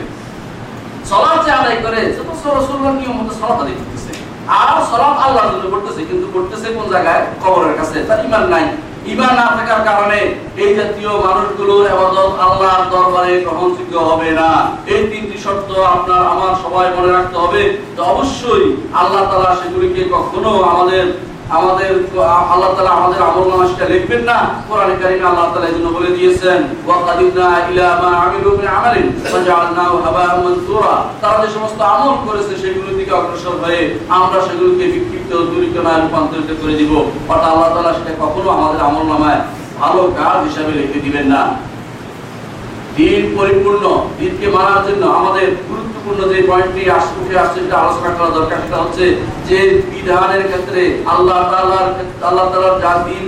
[1.10, 4.12] সালাত যে আদায় করে, সে তো রাসূলুল্লাহ নিয়ম মতো সালাত আদায় করতেছে।
[4.60, 7.22] আর সালাত আল্লাহর জন্য করতেছে, কিন্তু করতেছে কোন জায়গায়?
[7.44, 8.64] কবরের কাছে। তার ইমান নাই।
[9.06, 10.18] ইমান না থাকার কারণে
[10.56, 14.50] এই জাতীয় মানুষগুলোর আবাদত আল্লাহর দরবারে গ্রহণযোগ্য হবে না।
[14.86, 17.62] এই তিনটি শর্ত আপনার আমার সবাই মনে রাখতে হবে
[17.96, 21.04] তো অবশ্যই আল্লাহ তালা সেগুলিকে কখনো আমাদের
[21.58, 21.92] আমাদের,
[22.52, 24.38] আল্লাহ তাআলা আমাদের আমল নামা সেটা লিখবেন না?
[24.68, 26.58] কোরআন কারীমে আল্লাহ তাআলা এই জন্য বলে দিয়েছেন
[31.22, 33.80] তারা যে সমস্ত আমল করেছে, সেগুলোর দিকে অগ্রসর হয়ে
[34.16, 36.92] আমরা সেগুলোকে বিক্ষিপ্ত, দূরীকরণে রূপান্তরিত করে দিব।
[37.30, 39.40] অর্থাৎ আল্লাহ তাআলা সেটা কখনো আমাদের আমল নামায়
[39.80, 41.42] ভালো কাজ হিসাবে লিখে দিবেন না।
[43.00, 43.84] দিন পরিপূর্ণ,
[44.18, 49.04] দিনকে মানার জন্য আমাদের গুরুত্বপূর্ণ যে পয়েন্টটি আসছে আসছে সেটা আলোচনা করা দরকার, সেটা হচ্ছে
[49.48, 49.58] যে
[49.90, 50.82] বিধানের ক্ষেত্রে,
[51.14, 51.88] আল্লাহ তালার
[52.28, 53.24] আল্লাহ তালার যা দিন,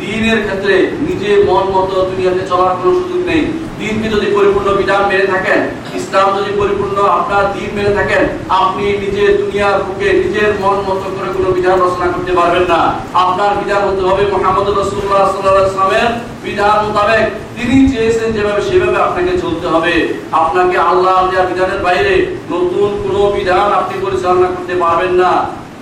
[0.00, 0.74] দিনের ক্ষেত্রে
[1.06, 3.42] নিজে মন মতো দুনিয়াতে চলার কোনো সুযোগ নেই।
[3.82, 5.60] দিনকে যদি পরিপূর্ণ বিধান মেনে থাকেন,
[5.98, 8.22] ইসলাম যদি পরিপূর্ণ আপনার দিন মেনে থাকেন,
[8.60, 12.80] আপনি নিজে দুনিয়ার বুকে, নিজের মন মতো করে কোনো বিধান রচনা করতে পারবেন না।
[13.24, 16.02] আপনার বিধান হতে হবে মোহাম্মদ রসুল্লাহ আলাইহি
[16.46, 17.24] বিধান মোতাবেক।
[17.56, 19.94] তিনি চেয়েছেন যেভাবে, সেভাবে আপনাকে চলতে হবে।
[20.42, 21.16] আপনাকে আল্লাহ
[21.50, 22.14] বিধানের বাইরে
[22.52, 25.32] নতুন কোনো বিধান আপনি পরিচালনা করতে পারবেন না।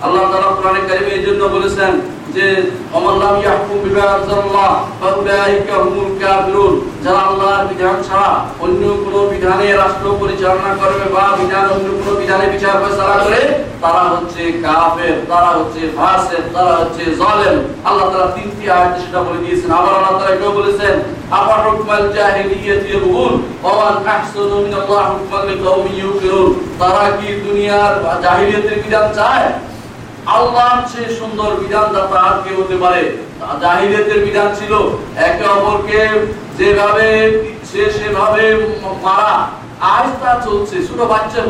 [0.05, 1.93] আল্লাহ তাআলা কোরআনে কারিমে এই জন্য বলেছেন
[2.37, 2.47] যে
[2.99, 4.71] অমাল্লাম ইয়াহকুম বিমা আনজালাল্লাহ,
[5.01, 6.75] ফাউলাইকা হুমুল কাফিরুন।
[7.05, 8.33] যারা আল্লাহর বিধান ছাড়া
[8.65, 13.43] অন্য কোন বিধানে রাষ্ট্র পরিচালনা করবে বা বিধান অন্য কোন বিধানে বিচার ফয়সালা করে,
[13.83, 17.57] তারা হচ্ছে কাফের, তারা হচ্ছে ফাসিক, তারা হচ্ছে জালেম।
[17.89, 20.95] আল্লাহ তাআলা তিনটি আয়াতে সেটা বলে দিয়েছেন। আবার আল্লাহ তাআলা এটাও বলেছেন,
[21.39, 23.33] আফা হুকমাল জাহিলিয়াতি ইয়াবগুন?
[23.65, 26.49] ওয়া মান আহসানু মিনাল্লাহি হুকমান লিকাউমিন ইউকিরুন।
[26.81, 27.93] তারা কি দুনিয়ার
[28.25, 29.49] জাহিলিয়াতের বিধান চায়?
[30.91, 33.03] চেয়ে সুন্দর বিধানদাতা আর হতে পারে?
[33.63, 34.73] জাহিলিয়াতের বিধান ছিল,
[35.29, 36.01] একে অপরকে
[36.59, 37.09] যেভাবে,
[37.71, 38.45] সে সেভাবে
[39.07, 39.35] মারা।
[39.97, 41.41] আজ তা চলছে, ছোট বাচ্চা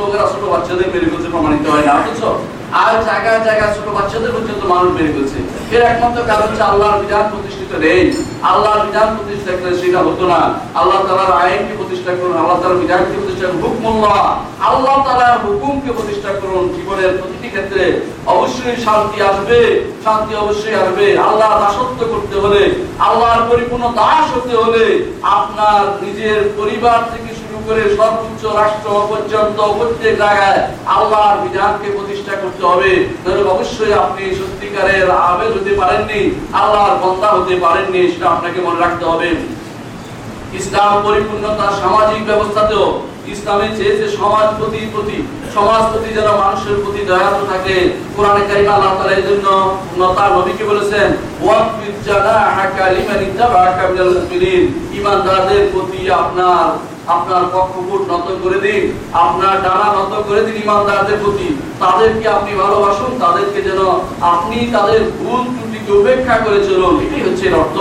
[0.00, 2.22] লোকেরা ছোট বাচ্চাদের মেরে ফেলছে, প্রমাণিত হয় না অথচ
[2.82, 5.38] আর জায়গায় জায়গায় ছোট বাচ্চাদের পর্যন্ত মানুষ মেরে ফেলছে।
[5.74, 8.02] এর একমাত্র কারণ হচ্ছে আল্লাহর বিধান প্রতিষ্ঠিত নেই।
[8.50, 10.40] আল্লাহর বিধান প্রতিষ্ঠা সেটা হতো না।
[10.80, 14.20] আল্লাহ তাআলার আইনকে প্রতিষ্ঠা করুন, আল্লাহ তাআলার বিধানকে প্রতিষ্ঠা করুন, হুকমুল্লাহ।
[14.70, 17.12] আল্লাহ তাআলার হুকুমকে প্রতিষ্ঠা করুন জীবনের
[17.52, 17.84] ক্ষেত্রে
[18.34, 19.58] অবশ্যই শান্তি আসবে,
[20.04, 22.62] শান্তি অবশ্যই আসবে। আল্লাহ দাসত্ব করতে হলে,
[23.08, 24.84] আল্লাহর পরিপূর্ণ দাস হতে হলে
[25.38, 30.60] আপনার নিজের পরিবার থেকে শুরু করে সর্বোচ্চ রাষ্ট্র পর্যন্ত, প্রত্যেক জায়গায়
[30.96, 32.90] আল্লাহর বিধানকে প্রতিষ্ঠা করতে হবে।
[33.22, 36.20] তাহলে অবশ্যই আপনি সত্যিকারের আবেদ হতে পারেননি,
[36.60, 39.28] আল্লাহর বন্দা হতে পারেননি, সেটা আপনাকে মনে রাখতে হবে।
[40.58, 42.86] ইসলাম পরিপূর্ণতা সামাজিক ব্যবস্থাতেও
[43.34, 45.18] ইসলামে চেয়েছে সমাজ প্রতি প্রতি,
[45.56, 47.76] সমাজ প্রতি যেন মানুষের প্রতি দয়ালু থাকে,
[48.14, 49.46] কোরআনে কারিমে আল্লাহ তাআলা এই জন্য
[50.18, 51.08] তার নবীকে বলেছেন
[51.44, 54.62] ওয়াকফিদ জানাহাকা লিমান ইত্তাবাআকা মিনাল মুমিনিন
[54.98, 56.66] ঈমানদারদের প্রতি আপনার
[57.16, 58.82] আপনার পক্ষপুট নত করে দিন,
[59.24, 61.48] আপনার ডানা নত করে দিন ইমানদারদের প্রতি।
[61.82, 63.80] তাদেরকে আপনি ভালোবাসুন, তাদেরকে যেন
[64.34, 67.78] আপনি তাদের ভুল ত্রুটিকে উপেক্ষা করে চলুন। এটাই হচ্ছে এর অর্থ।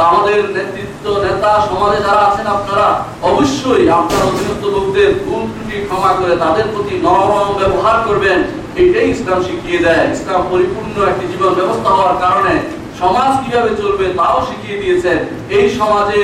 [0.00, 2.86] আমাদের নেতৃত্ব, নেতা, সমাজে যারা আছেন আপনারা,
[3.30, 8.38] অবশ্যই আপনার অধীনস্থ লোকদের ভুল ত্রুটি ক্ষমা করে তাদের প্রতি নরম ব্যবহার করবেন।
[8.82, 12.54] এটাই ইসলাম শিখিয়ে দেয়। ইসলাম পরিপূর্ণ একটি জীবন ব্যবস্থা হওয়ার কারণে
[13.00, 15.18] সমাজ কীভাবে চলবে তাও শিখিয়ে দিয়েছেন।
[15.56, 16.20] এই সমাজে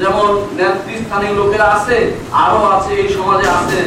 [0.00, 1.96] যেমন নেতৃস্থানীয় লোকেরা আছে
[2.44, 3.80] আরও আছে, এই সমাজে আছে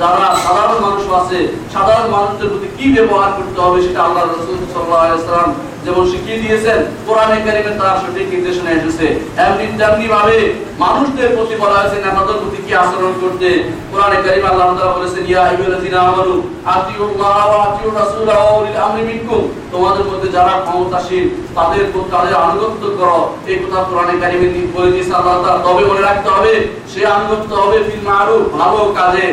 [0.00, 1.38] যারা সাধারণ মানুষ আছে,
[1.74, 5.48] সাধারণ মানুষদের প্রতি কি ব্যবহার করতে হবে সেটা আল্লাহ রসুল সাল্লাম
[5.84, 9.06] যেমন শিখিয়ে দিয়েছেন, কোরআনে কারিমে তার সঠিক নির্দেশনা এসেছে
[9.44, 10.36] এমনি তেমনি ভাবে
[10.84, 13.48] মানুষদের প্রতি বলা হয়েছে, নেতাদের প্রতি কি আচরণ করতে?
[13.90, 16.36] কোরআনে কারিমে আল্লাহ তাআলা বলেছেন, ইয়া আইয়ুহাল্লাযিনা আমানু,
[16.76, 19.42] আতিউল্লাহ ওয়া আতিউর রাসূলা ওয়া আমরি মিনকুম।
[19.72, 21.24] তোমাদের মধ্যে যারা ক্ষমতাশীল,
[21.56, 23.20] তাদের প্রতি তাদের আনুগত্য করো।
[23.50, 26.52] এই কথা কোরআনে কারিমে বলে দিয়েছে আল্লাহ তাআলা। তবে মনে রাখতে হবে,
[26.92, 29.26] সে আনুগত্য হবে ফিল মারুফ, ভালো কাজে।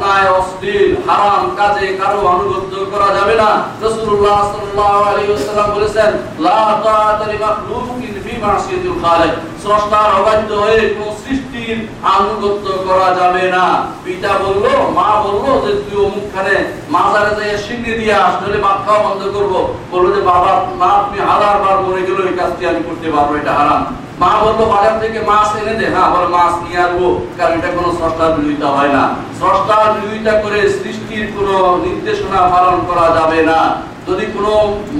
[0.00, 3.50] অন্যায় অশ্লীল, হারাম কাজে কারও আনুগত্য করা যাবে না।
[3.84, 6.10] রাসূলুল্লাহ সাল্লাল্লাহু আলাইহি ওয়াসাল্লাম বলেছেন,
[6.46, 11.76] লা তাআতা লিমাখলুকিন ফি মাসিয়াতিল খালিক। স্রষ্টার অবাধ্য হয়ে কোন সৃষ্টির
[12.16, 13.64] আনুগত্য করা যাবে না।
[14.04, 14.64] পিতা বলল,
[14.98, 16.54] মা বলল যে তুই অমুকখানে
[16.94, 19.54] মাজারে যাই সিন্নি দিয়ে আস, নইলে ভাত খাওয়া বন্ধ করব।
[19.92, 23.52] বলল যে, বাবা, মা তুমি হাজার বার মরে গেল এই কাজটি আমি করতে পারব, এটা
[23.58, 23.82] হারাম।
[24.20, 27.00] মা বলল, বাজার থেকে মাছ এনে দে। হ্যাঁ মাছ নিয়ে আসব
[27.38, 29.04] কারণ এটা কোনো স্রষ্টার বিরোধিতা হয় না।
[29.38, 31.54] স্রষ্টার বিরোধিতা করে সৃষ্টির কোনো
[31.86, 33.60] নির্দেশনা পালন করা যাবে না।
[34.08, 34.52] যদি কোনো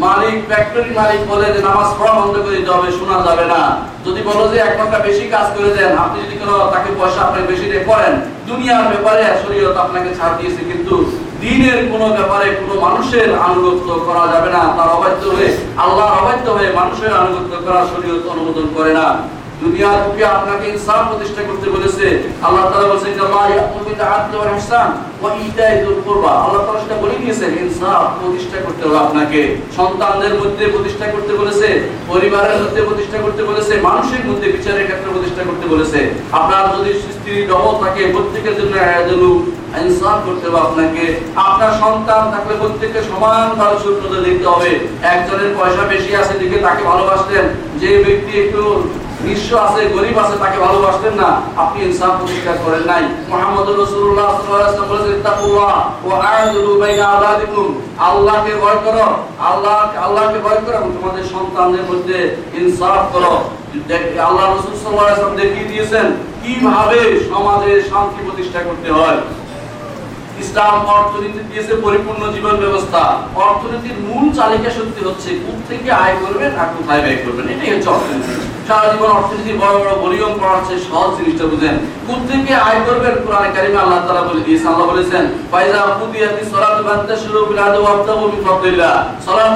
[0.05, 3.62] মালিক ফ্যাক্টরি মালিক বলে যে, নামাজ পড়া বন্ধ করে দিতে হবে, শোনা যাবে না।
[4.07, 7.41] যদি বলো যে, এক ঘণ্টা বেশি কাজ করে দেন, আপনি যদি কোনো তাকে পয়সা আপনি
[7.53, 8.12] বেশি দিয়ে করেন,
[8.49, 10.95] দুনিয়ার ব্যাপারে শরীয়ত আপনাকে ছাড় দিয়েছে, কিন্তু
[11.43, 15.51] দিনের কোনো ব্যাপারে কোনো মানুষের আনুগত্য করা যাবে না, তার অবাধ্য হয়ে,
[15.84, 19.09] আল্লাহর অবাধ্য হয়ে মানুষের আনুগত্য করা শরীয়ত অনুমোদন করে না।
[19.62, 19.99] দুনিয়ার
[20.38, 22.07] আপনাকে ইনসাফ প্রতিষ্ঠা করতে বলেছে।
[22.47, 22.64] আল্লাহ
[23.26, 23.93] আল্লাহ ইয়াকুমু
[24.36, 24.88] ওয়াল ইহসান
[25.20, 25.74] ওয়া ইতাই
[26.45, 29.41] আল্লাহ সেটা বলে দিয়েছেন, ইনসাফ প্রতিষ্ঠা করতে হবে আপনাকে।
[29.78, 31.68] সন্তানদের মধ্যে প্রতিষ্ঠা করতে বলেছে,
[32.11, 36.01] পরিবারের মধ্যে প্রতিষ্ঠা করতে বলেছে, মানুষের মধ্যে বিচারের ক্ষেত্রে প্রতিষ্ঠা করতে বলেছে।
[36.38, 38.74] আপনার যদি স্ত্রী ডবল থাকে, প্রত্যেকের জন্য
[39.79, 41.05] ইনসাফ করতে হবে আপনাকে।
[41.49, 43.01] আপনার সন্তান থাকলে প্রত্যেককে
[44.27, 44.71] দেখতে হবে।
[45.14, 46.83] একজনের পয়সা বেশি আছে দিকে তাকে
[47.81, 48.62] যে ব্যক্তি একটু
[49.27, 51.31] নিঃস্ব আছে, গরিব আছে, তাকে ভালোবাসলেন না।
[51.62, 54.37] আপনি ইনসাফ প্রতিষ্ঠা করেন নাই। মুহাম্মদ সাল্লাল্লাহু
[54.91, 55.75] বলেছেন তাকুল্লাহ
[56.07, 57.07] ওয়া আ'দিলু বাইনা
[58.09, 59.07] আল্লাহকে ভয় করো।
[59.51, 62.18] আল্লাহ, আল্লাহকে ভয় করো তোমাদের সন্তানদের মধ্যে
[62.61, 63.35] ইনসাফ করো।
[64.29, 64.77] আল্লাহ রসুল
[65.41, 66.07] দেখিয়ে দিয়েছেন,
[66.43, 67.01] কীভাবে
[67.31, 69.18] সমাজে শান্তি প্রতিষ্ঠা করতে হয়।
[70.43, 73.03] ইসলাম অর্থনীতি দিয়েছে পরিপূর্ণ জীবন ব্যবস্থা।
[73.47, 77.91] অর্থনীতির মূল চালিকা শক্তি হচ্ছে কোথ থেকে আয় করবেন আর কোথায় ব্যয় করবেন এটাই হচ্ছে
[77.97, 78.32] অর্থনীতি।
[78.68, 81.76] সারা জীবন অর্থনীতি বড় বড় ভলিউম পড়াচ্ছে সহজ জিনিসটা বুঝেন।
[82.09, 85.22] কোথ থেকে আয় করবেন কোরআনে কারিমে আল্লাহ তাআলা বলে দিয়েছেন আল্লাহ বলেছেন,
[85.53, 88.95] ফাইজা কুদিয়াতি সালাতু বান্তাশিরু বিল আদু ওয়াবতাগু মিন ফাদলিল্লাহ।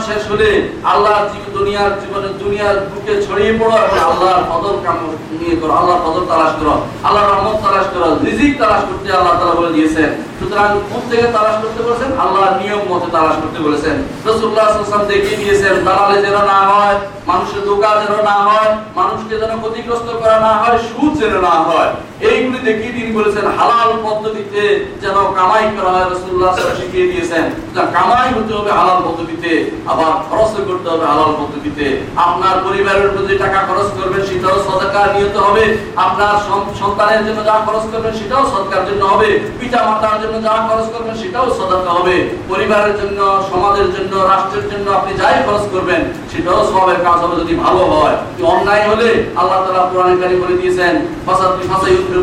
[0.08, 0.50] শেষ হলে
[0.92, 4.98] আল্লাহর জীবন দুনিয়ার জীবনে দুনিয়ার বুকে ছড়িয়ে পড়ো এবং আল্লাহর ফজল কাম
[5.40, 6.74] নিয়ে করো, আল্লাহর ফজল তালাশ করো,
[7.06, 11.56] আল্লাহর রহমত তালাশ করো, রিজিক তালাশ করতে আল্লাহ তাআলা বলে দিয়েছেন। সুতরাং কোন থেকে তালাশ
[11.62, 12.10] করতে বলেছেন?
[12.22, 13.96] আল্লাহর নিয়ম মতে তালাশ করতে বলেছেন।
[14.28, 16.96] রসুল্লাহ সাল্লাম দেখিয়ে দিয়েছেন, দালালে যেন না হয়,
[17.30, 21.90] মানুষের দোকান যেন না হয়, মানুষকে যেন ক্ষতিগ্রস্ত করা না হয়, সুদ যেন না হয়।
[22.30, 24.62] এইগুলি দেখিয়ে তিনি বলেছেন, হালাল পদ্ধতিতে
[25.02, 29.50] যেন কামাই করা হয় ওয়াসাল্লাম শিখিয়ে দিয়েছেন। সুতরাং কামাই হতে হবে হালাল পদ্ধতিতে,
[29.92, 31.86] আবার খরচ করতে হবে হালাল পদ্ধতিতে।
[32.26, 35.64] আপনার পরিবারের প্রতি টাকা খরচ করবেন, সেটাও সদকা নিয়ত হবে।
[36.06, 36.32] আপনার
[36.80, 39.28] সন্তানের জন্য যা খরচ করবেন, সেটাও সদকার জন্য হবে।
[39.60, 42.16] পিতা মাতার জন্য যা খরচ করবেন, সেটাও সদকা হবে।
[42.50, 43.18] পরিবারের জন্য,
[43.50, 46.00] সমাজের জন্য, রাষ্ট্রের জন্য আপনি যাই খরচ করবেন,
[46.32, 48.16] সেটাও সবের কাজ হবে যদি ভালো হয়।
[48.52, 49.08] অন্যায় হলে
[49.40, 49.82] আল্লাহ তালা
[50.20, 50.94] কারীম বলে দিয়েছেন
[51.26, 52.13] ফাসাদ ফাসায়ুদ্রিকুনা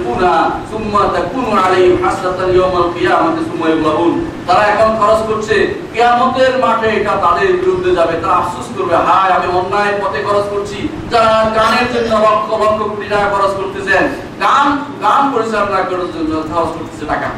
[4.47, 5.55] তারা এখন খরচ করছে
[5.93, 10.77] কিয়ামতের মাঠে, এটা তাদের বিরুদ্ধে যাবে, তারা আফসোস করবে, হায়, আমি অন্যায় পথে খরচ করছি।
[11.11, 14.03] যারা গানের জন্য লক্ষ লক্ষ কোটি টাকা খরচ করতেছেন,
[14.43, 14.65] গান
[15.03, 17.29] গান পরিচালনা করার জন্য খরচ করতেছে টাকা।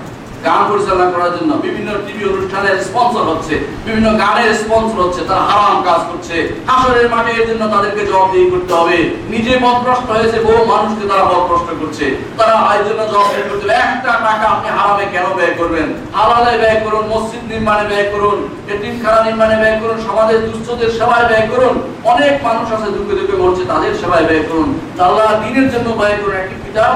[0.46, 3.54] গান পরিচালনা করার জন্য বিভিন্ন টিভি অনুষ্ঠানের স্পন্সর হচ্ছে,
[3.88, 6.36] বিভিন্ন গানের স্পন্সর হচ্ছে, তারা হারাম কাজ করছে।
[6.70, 8.98] হাসরের মাঠে এর জন্য তাদেরকে জবাবদিহি করতে হবে।
[9.34, 12.06] নিজে পথভ্রষ্ট হয়েছে, বহু মানুষকে তারা পথভ্রষ্ট করছে।
[12.40, 15.88] তারা এর জন্য জবাবদিহি করতে হবে, একটা টাকা আপনি হারামে কেন ব্যয় করবেন?
[16.18, 18.38] হালালে ব্যয় করুন, মসজিদ নির্মাণে ব্যয় করুন,
[18.74, 21.76] এতিমখানা নির্মাণে ব্যয় করুন, সমাজের দুস্থদের সেবায় ব্যয় করুন।
[22.12, 24.70] অনেক মানুষ আছে দুঃখে দুঃখে মরছে, তাদের সেবায় ব্যয় করুন।
[25.08, 26.96] আল্লাহ দিনের জন্য ব্যয় করুন, একটি কিতাব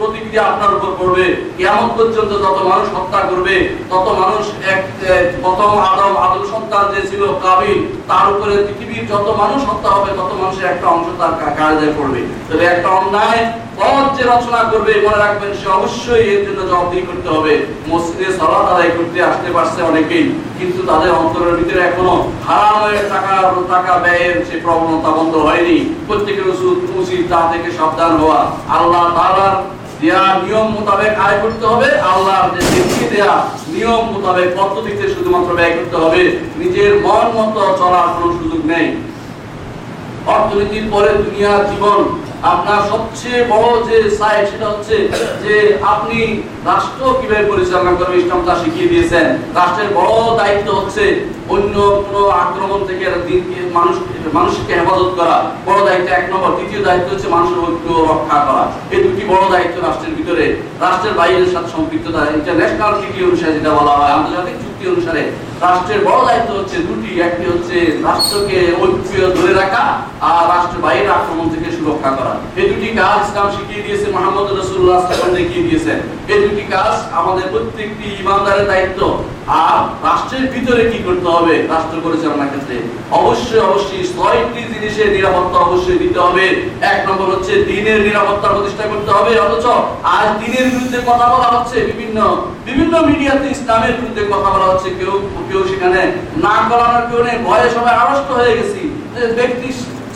[0.00, 4.88] প্রতিক্রিয়া আপনার উপর পড়বে। কেমন পর্যন্ত যত মানুষ হত্যা করবে, তত মানুষ এক
[5.42, 10.30] প্রথম আদম আদম সন্তান যে ছিল কাবিল, তার উপরে পৃথিবীর যত মানুষ হত্যা হবে, তত
[10.40, 12.20] মানুষের একটা অংশ তার কা- কায়দায় পড়বে।
[12.52, 17.28] তবে একটা অন্যায় পথ যে রচনা করবে, মনে রাখবেন, সে অবশ্যই এর জন্য জবাবদিহি করতে
[17.28, 23.54] হবে। মসজিদে সালাত আদায় করতে আসতে পারছে অনেকেই, কিন্তু তাদের অন্তরের ভিতরে এখনও হারামের টাকা
[23.68, 26.48] টাকা ব্যয়ের প্রবণতা বন্ধ হয়নি। প্রত্যেকের
[26.94, 29.14] উচিত তা থেকে সাবধান হওয়া, আল্লাহ
[30.00, 33.32] দেয়া নিয়ম মোতাবেক আয় করতে হবে, আল্লাহর যে দেখিয়ে দেয়া
[33.74, 36.22] নিয়ম মোতাবেক পদ্ধতিতে শুধুমাত্র ব্যয় করতে হবে,
[36.60, 38.88] নিজের মন মতো চলার কোনো সুযোগ নেই।
[40.34, 42.00] অর্থনীতির পরে দুনিয়ার জীবন
[42.42, 44.96] আপনার সবচেয়ে বড় যে সাইড সেটা হচ্ছে
[45.44, 45.54] যে
[45.92, 46.18] আপনি
[46.70, 49.26] রাষ্ট্র কীভাবে পরিচালনা করবে ইসলাম তা শিখিয়ে দিয়েছেন।
[49.58, 51.04] রাষ্ট্রের বড় দায়িত্ব হচ্ছে
[51.54, 51.74] অন্য
[52.06, 53.04] কোনো আক্রমণ থেকে
[53.78, 53.94] মানুষ,
[54.36, 55.36] মানুষকে হেফাজত করা।
[55.66, 58.64] বড় দায়িত্ব এক নম্বর। দ্বিতীয় দায়িত্ব হচ্ছে মানুষের ঐক্য রক্ষা করা।
[58.94, 60.46] এই দুটি বড় দায়িত্ব রাষ্ট্রের ভিতরে।
[60.84, 65.22] রাষ্ট্রের বাইরের সাথে সম্পৃক্ততা ইন্টারন্যাশনাল ট্রিটি অনুসারে যেটা বলা হয়, আন্তর্জাতিক চুক্তি অনুসারে।
[65.66, 67.76] রাষ্ট্রের বড় দায়িত্ব হচ্ছে দুটি। একটি হচ্ছে
[68.08, 69.84] রাষ্ট্রকে ঐক্য ধরে রাখা
[70.28, 72.29] আর রাষ্ট্রের বাইরের আক্রমণ থেকে সুরক্ষা করা।
[72.60, 75.98] এই দুটি কাজ ইসলাম শিখিয়ে দিয়েছে মোহাম্মদ রসুল্লাহ সাল্লাম দেখিয়ে দিয়েছেন।
[76.32, 79.00] এই দুটি কাজ আমাদের প্রত্যেকটি ইমানদারের দায়িত্ব।
[79.64, 79.78] আর
[80.08, 81.54] রাষ্ট্রের ভিতরে কি করতে হবে?
[81.72, 82.76] রাষ্ট্র পরিচালনার ক্ষেত্রে।
[83.20, 86.44] অবশ্যই অবশ্যই ছয়টি জিনিসের নিরাপত্তা অবশ্যই দিতে হবে।
[86.92, 89.66] এক নম্বর হচ্ছে দিনের নিরাপত্তা প্রতিষ্ঠা করতে হবে, অথচ
[90.16, 92.18] আজ দিনের বিরুদ্ধে কথা বলা হচ্ছে। বিভিন্ন
[92.68, 95.12] বিভিন্ন মিডিয়াতে ইসলামের বিরুদ্ধে কথা বলা হচ্ছে। কেউ
[95.48, 96.00] কেউ সেখানে
[96.46, 98.82] না করানোর কেউ নেই। ভয়ে সবাই আড়ষ্ট হয়ে গেছি।
[99.38, 99.68] ব্যক্তি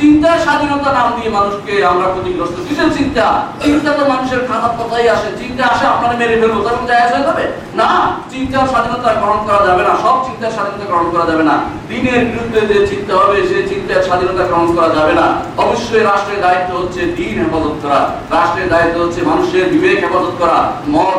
[0.05, 3.27] চিন্তার স্বাধীনতা নাম দিয়ে মানুষকে আমরা ক্ষতিগ্রস্ত। কিসের চিন্তা?
[3.65, 7.45] চিন্তা তো মানুষের খারাপ কথাই আসে। চিন্তা আসে আপনারা মেরে ফেলব তখন যায় যাবে?
[7.75, 7.89] না,
[8.31, 11.57] চিন্তার স্বাধীনতা গ্রহণ করা যাবে না। সব চিন্তার স্বাধীনতা গ্রহণ করা যাবে না।
[11.95, 13.37] দিনের বিরুদ্ধে যে চিন্তা হবে
[13.71, 15.27] চিন্তার স্বাধীনতা গ্রহণ করা যাবে না।
[15.65, 18.01] অবশ্যই রাষ্ট্রের দায়িত্ব হচ্ছে দিন হেফাজত করা।
[18.37, 20.59] রাষ্ট্রের দায়িত্ব হচ্ছে মানুষের বিবেক হেফাজত করা।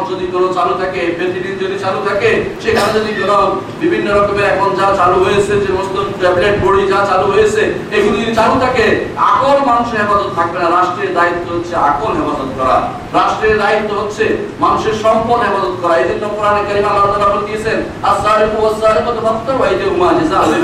[0.09, 2.30] যদি কোনো চালু থাকে ফেন্সিডিল যদি চালু থাকে,
[2.63, 3.38] সেখানে যদি কোনো
[3.82, 7.61] বিভিন্ন রকমের এখন যা চালু হয়েছে, যে সমস্ত ট্যাবলেট, বড়ি যা চালু হয়েছে,
[7.97, 8.86] এগুলি যদি চালু থাকে,
[9.32, 12.78] আকল মানুষের হেফাজত থাকবে না। রাষ্ট্রের দায়িত্ব হচ্ছে আকল হেফাজত করা।
[13.19, 14.26] রাষ্ট্রের দায়িত্ব হচ্ছে
[14.63, 17.05] মানুষের সম্পদ হেফাজত করা। এই জন্য কোরআনে কারিমে আল্লাহ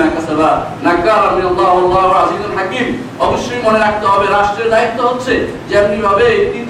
[0.01, 0.49] বিমা কাসাবা
[0.85, 2.87] নাকারা মিনাল্লাহি ওয়াল্লাহু আজিজুল হাকীম।
[3.25, 5.33] অবশ্যই মনে রাখতে হবে, রাষ্ট্রের দায়িত্ব হচ্ছে
[5.69, 6.65] যেমনি ভাবে তিন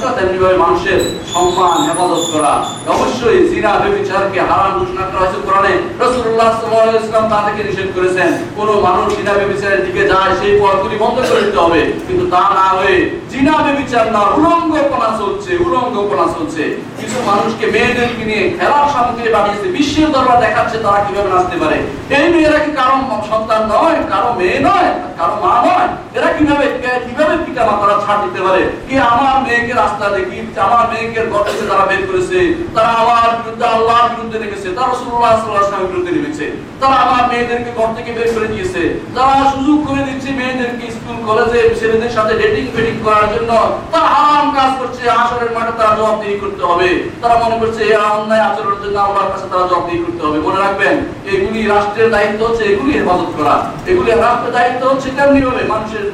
[0.00, 1.00] করা তেমনি ভাবে মানুষের
[1.32, 2.54] সম্মান, হেফাজত করা।
[2.94, 7.00] অবশ্যই জিনা ব্যভিচারকে হারাম ঘোষণা করা হয়েছে কোরআনে। রাসূলুল্লাহ সাল্লাল্লাহু আলাইহি
[7.32, 11.58] তা থেকে নিষেধ করেছেন, কোন মানুষ জিনা ব্যভিচারের দিকে যায়, সেই পথগুলি বন্ধ করে দিতে
[11.64, 12.98] হবে। কিন্তু তা না হয়ে
[13.36, 16.64] জিনা ব্যভিচার না উলঙ্গপনা চলছে উলঙ্গপনা চলছে।
[16.98, 21.78] কিছু মানুষকে মেয়েদেরকে নিয়ে খেলার সামগ্রী বানিয়েছে, বিশ্বের দরবার দেখাচ্ছে তারা কীভাবে নাচতে পারে।
[22.18, 22.96] এই মেয়েরা কি কারও
[23.30, 25.88] সন্তান নয়, কারও মেয়ে নয়, কারও মা নয়?
[26.16, 26.66] এরা কীভাবে
[27.06, 28.62] কীভাবে পিতা মাতারা ছাড় দিতে পারে?
[28.86, 32.38] কি আমার মেয়েকে রাস্তা দেখি আমার মেয়েকে ঘর তারা বের করেছে?
[32.76, 36.46] তারা আমার বিরুদ্ধে আল্লাহর বিরুদ্ধে নেমেছে, তারা আলাইহি ওয়াসাল্লামের বিরুদ্ধে নেমেছে।
[36.80, 38.82] তারা আমার মেয়েদেরকে ঘর থেকে বের করে দিয়েছে।
[39.16, 43.50] তারা সুযোগ করে দিচ্ছে মেয়েদেরকে স্কুল, কলেজে ছেলেদের সাথে ডেটিং ফেটিং করার জন্য
[43.92, 46.88] তারা হারাম কাজ করছে আসরের মাঠে তারা জবাবদিহি করতে হবে।
[47.22, 50.94] তারা মনে করছে এই অন্যায় আচরণের জন্য আল্লাহর কাছে তারা জবাবদিহি করতে হবে। মনে রাখবেন,
[51.32, 53.54] এগুলি রাষ্ট্রের দায়িত্ব হচ্ছে এগুলি হেফাজত করা।
[53.90, 56.04] এগুলি রাষ্ট্রের দায়িত্ব হচ্ছে তেমনি হবে মানুষের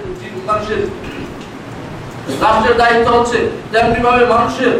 [0.48, 0.80] মানুষের
[2.42, 3.38] রাষ্ট্রের দায়িত্ব হচ্ছে
[3.72, 4.72] তেমনি ভাবে মানুষের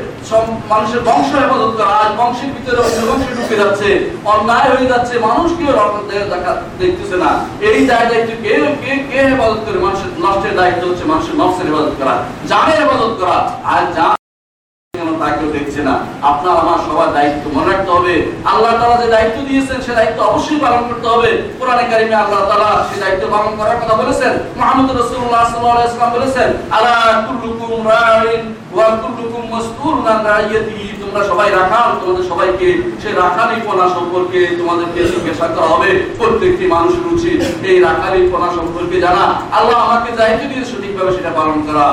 [0.73, 3.89] মানুষের বংশ হেফাজত করা। আজ বংশের ভিতরে অন্য ঢুকে যাচ্ছে,
[4.33, 5.71] অন্যায় হয়ে যাচ্ছে, মানুষ কেউ
[6.33, 7.31] দেখা দেখতেছে না?
[7.71, 11.95] এই দায় দায়িত্ব কে কে কে হেফাজত করে মানুষের রাষ্ট্রের দায়িত্ব হচ্ছে মানুষের নফসের হেফাজত
[12.01, 12.15] করা,
[12.51, 13.39] জানের হেফাজত করা।
[13.73, 14.22] আর জান কেন
[15.23, 15.95] তা কেউ দেখছে না।
[16.31, 18.15] আপনার, আমার সবার দায়িত্ব মনে রাখতে হবে।
[18.53, 22.71] আল্লাহ তাআলা যে দায়িত্ব দিয়েছেন, সে দায়িত্ব অবশ্যই পালন করতে হবে। কোরআনে কারিমে আল্লাহ তাআলা
[22.89, 26.49] সেই দায়িত্ব পালন করার কথা বলেছেন। মুহাম্মদ রাসূলুল্লাহ সাল্লাল্লাহু আলাইহি ওয়াসাল্লাম বলেছেন
[27.27, 28.43] কুল্লুকুম রাইন
[28.75, 29.43] ওয়া কুল্লুকুম
[31.03, 32.69] তোমরা সবাই রাখাল, তোমাদের সবাইকে
[33.03, 39.25] সেই রাখালিপনা সম্পর্কে তোমাদেরকে জিজ্ঞাসা করা হবে। প্রত্যেকটি মানুষের উচিত এই রাখালিপনা সম্পর্কে জানা।
[39.59, 41.87] আল্লাহ আমাকে দায়িত্ব দিয়ে সঠিকভাবে সেটা পালন করা।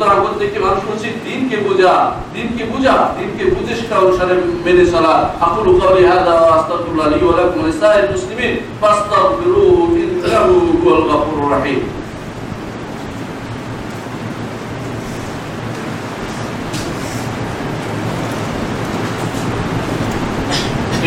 [0.00, 1.94] সুতরাং প্রত্যেকটি মানুষ উচিত দিনকে বোঝা
[2.34, 4.34] দিনকে বোঝা দিনকে বুঝে সেটা অনুসারে
[4.64, 5.14] মেনে চলা
[5.46, 11.82] আকুল কাউলি হাদা আস্তাগফিরুল্লাহ লি ওয়া লাকুম ওয়া লিসাইরিল মুসলিমিন ফাস্তাগফিরুহু ইন্নাহু হুয়াল গফুরুর রহিম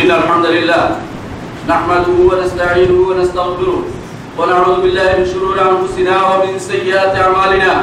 [0.00, 0.84] إن الحمد لله
[1.68, 3.80] نحمده ونستعينه ونستغفره
[4.38, 7.74] ونعوذ بالله من شرور أنفسنا ومن سيئات أعمالنا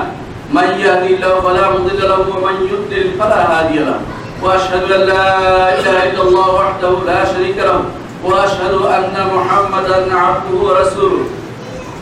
[0.51, 3.99] من يهدي الله فلا مضل له ومن يضلل فلا هادي له
[4.41, 5.25] واشهد ان لا
[5.73, 7.79] اله الا الله وحده لا شريك له
[8.23, 11.23] واشهد ان محمدا عبده ورسوله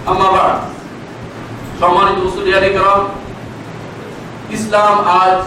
[0.07, 0.57] اما بعد
[1.81, 3.01] সম্মানিত মুসলিয়ানি کرام
[4.55, 5.37] ইসলাম আজ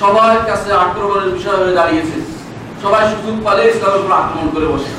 [0.00, 2.16] সবার কাছে আক্রমণের বিষয় হয়ে দাঁড়িয়েছে
[2.82, 4.92] সবাই সুযোগ পালে ইসলামের উপর আক্রমণ করে বসে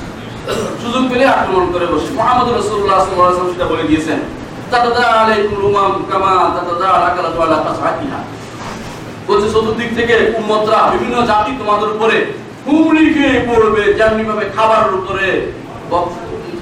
[0.81, 4.19] সুযোগ পেলে আক্রমণ করে বসে মোহাম্মদ রসুল্লাহ সাল্লাল্লাহু আলাইহি ওয়াসাল্লাম সেটা বলে দিয়েছেন
[10.92, 12.16] বিভিন্ন জাতি তোমাদের উপরে
[12.66, 15.26] হুমড়ি খেয়ে পড়বে, যেমনি ভাবে খাবারের উপরে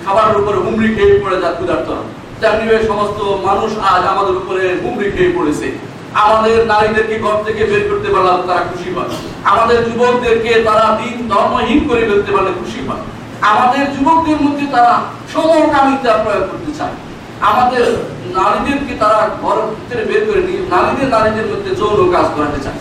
[0.05, 2.03] খাবারের উপরে হুমড়ি খেয়ে পড়ে যা ক্ষুধার্তরা
[2.41, 5.67] তেমনি ভাবে সমস্ত মানুষ আজ আমাদের উপরে হুমড়ি খেয়ে পড়েছে।
[6.25, 9.13] আমাদের নারীদেরকে ঘর থেকে বের করতে পারলে তারা খুশি পায়
[9.53, 13.05] আমাদের যুবকদেরকে তারা দিন ধর্মহীন করে ফেলতে পারলে খুশি পায়
[13.53, 14.95] আমাদের যুবকদের মধ্যে তারা
[15.33, 16.97] সমকামিতা প্রয়োগ করতে চায়।
[17.49, 17.85] আমাদের
[18.37, 22.79] নারীদেরকে তারা ঘর ভিতরে বের করে নিয়ে নারীদের নারীদের মধ্যে যৌন কাজ করাতে চায়।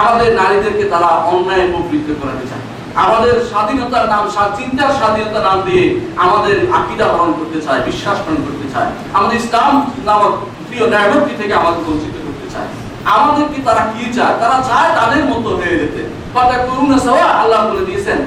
[0.00, 2.64] আমাদের নারীদেরকে তারা অন্যায় প্রবৃত্ত করাতে চায়।
[3.04, 4.24] আমাদের স্বাধীনতার নাম
[4.58, 5.84] চিন্তার স্বাধীনতার নাম দিয়ে
[6.24, 9.72] আমাদের আকিদা পালন করতে চায়, বিশ্বাস পালন করতে চায়। আমাদের ইসলাম
[10.08, 10.32] নামক
[10.68, 12.68] প্রিয় ন্যায়ভক্তি থেকে আমাদের বঞ্চিত করতে চায়।
[13.16, 14.34] আমাদেরকে তারা কি চায়?
[14.42, 16.00] তারা চায় তাদের মতো হয়ে যেতে।
[16.36, 18.18] কথা করুণা সাওয়া, আল্লাহ বলে দিয়েছেন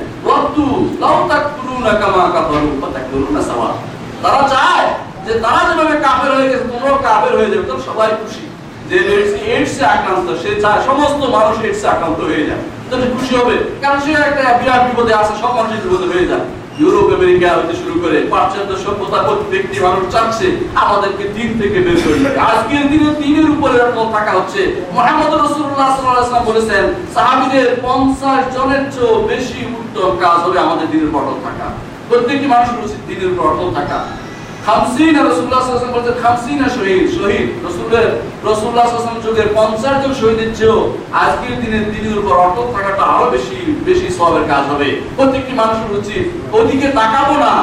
[4.23, 4.85] তারা চায়
[5.25, 8.45] যে তারা যেভাবে কাফের হয়ে গেছে, তোমরাও কাফের হয়ে যাবে তখন সবাই খুশি।
[8.89, 8.97] যে
[9.53, 14.11] এইডস আক্রান্ত, সে চায় সমস্ত মানুষ এইডস আক্রান্ত হয়ে যায় তাহলে খুশি হবে। কারণ সে
[14.29, 16.45] একটা বিরাট বিপদে আছে, সব মানুষের বিপদে হয়ে যায়
[16.81, 17.49] ইউরোপ, আমেরিকা
[17.81, 20.47] শুরু করে পাশ্চাত্য সভ্যতা প্রত্যেকটি মানুষ চাচ্ছে,
[20.83, 22.17] আমাদেরকে দিন থেকে বের করে।
[22.49, 23.77] আজকের দিনে উপরে
[24.15, 24.61] থাকা হচ্ছে।
[24.95, 26.83] মোহাম্মদ রসুল্লাহ সাল্লাম বলেছেন,
[27.15, 31.67] সাহাবিদের পঞ্চাশ জনের চেয়েও বেশি উত্তম কাজ হবে আমাদের দিনের উপর অটল থাকা।
[32.09, 33.99] প্রত্যেকটি মানুষের উচিত দিনের উপর অটল থাকা।
[35.29, 36.11] রসুল্লাহ আসলাম বলতে
[36.77, 38.07] শহীদ শহীদ। রসুলের
[38.49, 40.79] রসুল্লাহ আসলাম যুগের 50 জন শহীদের চেয়েও
[41.23, 41.79] আজকের দিনে
[42.21, 43.57] উপর অটল থাকাটা আরও বেশি
[43.87, 44.87] বেশি সবের কাজ হবে।
[45.17, 46.23] প্রত্যেকটি মানুষের উচিত,
[46.57, 47.53] ওদিকে তাকাবো না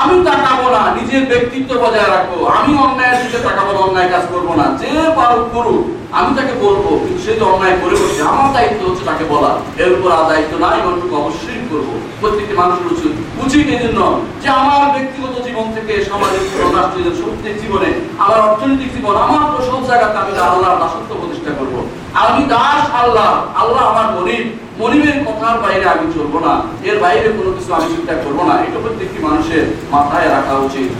[0.00, 4.66] আমি তাকাবো না, নিজের ব্যক্তিত্ব বজায় রাখব আমি অন্যায়ের দিকে তাকাবো অন্যায় কাজ করব না,
[4.80, 5.84] যে পারুক করুক।
[6.18, 6.86] আমি তাকে বলব
[7.22, 9.52] সে যে অন্যায় করে বসে আমার দায়িত্ব হচ্ছে তাকে বলা
[9.82, 11.88] এর উপর আর দায়িত্ব নাই এমনটুকু অবশ্যই করব।
[12.20, 13.12] প্রত্যেকটি মানুষের উচিত
[13.44, 14.00] উচিত এই জন্য
[14.42, 17.90] যে আমার ব্যক্তিগত জীবন থেকে, সামাজিক জীবন, রাষ্ট্রীয় প্রত্যেক জীবনে,
[18.24, 21.74] আমার অর্থনৈতিক জীবন, আমার তো সব জায়গাতে আমি আল্লাহর দাসত্ব প্রতিষ্ঠা করব।
[22.24, 23.30] আমি দাস আল্লাহ
[23.62, 24.44] আল্লাহ আমার মনিব
[24.80, 26.52] মনিবের কথার বাইরে আমি চলবো না।
[26.88, 30.90] এর বাইরে কোনো কিছু আমি চিন্তা করব না। এটা প্রত্যেকটি মানুষের মাথায় রাখা উচিত।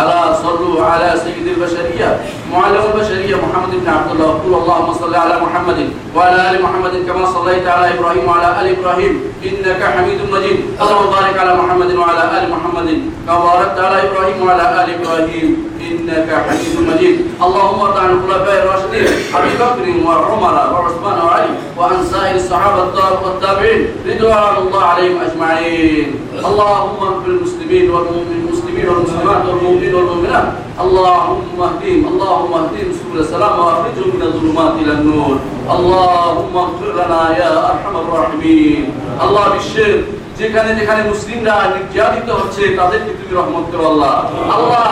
[0.00, 2.20] ألا صلوا على سيد البشرية
[2.52, 4.32] معلم البشرية محمد بن عبد الله.
[4.44, 9.12] قل اللهم صل على محمد وعلى آل محمد كما صليت على إبراهيم وعلى آل إبراهيم.
[9.44, 10.58] إنك حميد مجيد.
[10.82, 12.88] اللهم بارك على محمد وعلى آل محمد
[13.26, 15.48] كما باركت على إبراهيم وعلى آل إبراهيم.
[15.86, 17.16] إنك حميد مجيد.
[17.42, 22.82] اللهم ارض عن الخلفاء الراشدين أبي بكر وعمر وعثمان وعلي وعن سائر الصحابة
[23.24, 23.80] والتابعين.
[24.08, 26.08] رضوان الله عليهم أجمعين.
[26.48, 30.47] اللهم اغفر المسلمين والمؤمنين المسلمين والمسلمات والمؤمنين والمؤمنات
[30.83, 35.35] اللهم اهدهم اللهم اهدهم سبل السلام واخرجهم من الظلمات الى النور
[35.75, 38.83] اللهم اغفر لنا يا ارحم الراحمين
[39.23, 40.03] الله بالشرك
[40.39, 44.15] যেখানে যেখানে মুসলিমরা নির্যাতিত হচ্ছে তাদেরকে তুমি রহমত করো আল্লাহ
[44.55, 44.87] আল্লাহ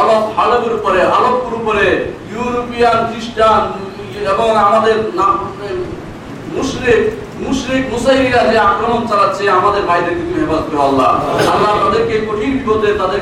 [0.00, 1.86] আলপ হালবের উপরে আলপুর উপরে
[2.32, 3.62] ইউরোপিয়ান খ্রিস্টান
[4.32, 4.96] এবং আমাদের
[6.56, 7.02] মুশরিক
[7.45, 11.11] মুশরিক মুসাইরিরা যে আক্রমণ চালাচ্ছে, আমাদের ভাইদেরকে তুমি হেফাজত করো আল্লাহ।
[11.53, 13.21] আল্লাহ তাদেরকে কঠিন বিপদে তাদের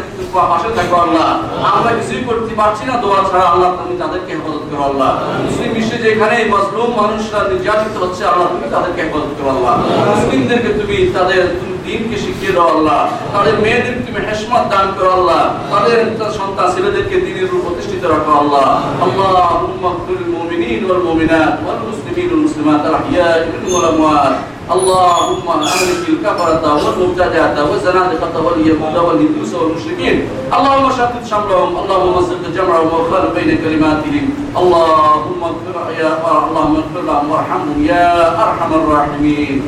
[0.52, 1.28] পাশে থাকো আল্লাহ।
[1.76, 5.12] আমরা কিছুই করতে পারছি না, দোয়া ছাড়া আল্লাহ তুমি তাদেরকে হেফাজত করো আল্লাহ।
[5.46, 9.74] মুসলিম বিশ্বে যেখানে মাজলুম মানুষরা নির্যাতিত হচ্ছে, আল্লাহ তুমি তাদেরকে হেফাজত করো আল্লাহ।
[10.12, 11.42] মুসলিমদেরকে তুমি তাদের
[11.89, 13.01] দিনকে শিখিয়ে দাও আল্লাহ
[13.35, 15.99] তাদের মেয়েদেরকে তুমি হেসমত দান করো আল্লাহ তাদের
[16.41, 18.67] সন্তান ছেলেদেরকে দিনের উপর প্রতিষ্ঠিত রাখো আল্লাহ
[19.07, 24.35] اللهم اغفر للمؤمنين والمؤمنات والمسلمين والمسلمات الاحياء منهم والاموات
[24.73, 30.17] اللهم اهلك الكفرة والمبتدعة والزنادقة واليهود والهندوس والمشركين
[30.57, 34.25] اللهم شتت شملهم اللهم مزق جمعهم وخالف بين كلماتهم
[34.61, 36.11] اللهم اغفر يا
[36.49, 38.09] اللهم اغفر لهم وارحمهم يا
[38.45, 39.63] ارحم الراحمين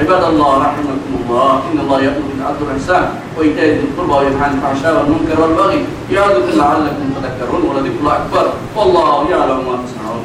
[0.00, 1.62] عباد الله رحمكم الله.
[1.72, 3.04] إن الله يأمر بالعدل والإحسان
[3.38, 8.46] وإيتاء ذي القربى وينهى عن الفحشاء والمنكر والبغي يعظكم لعلكم تذكرون ولذكر الله أكبر.
[8.76, 10.24] والله يعلم ما تصنعون.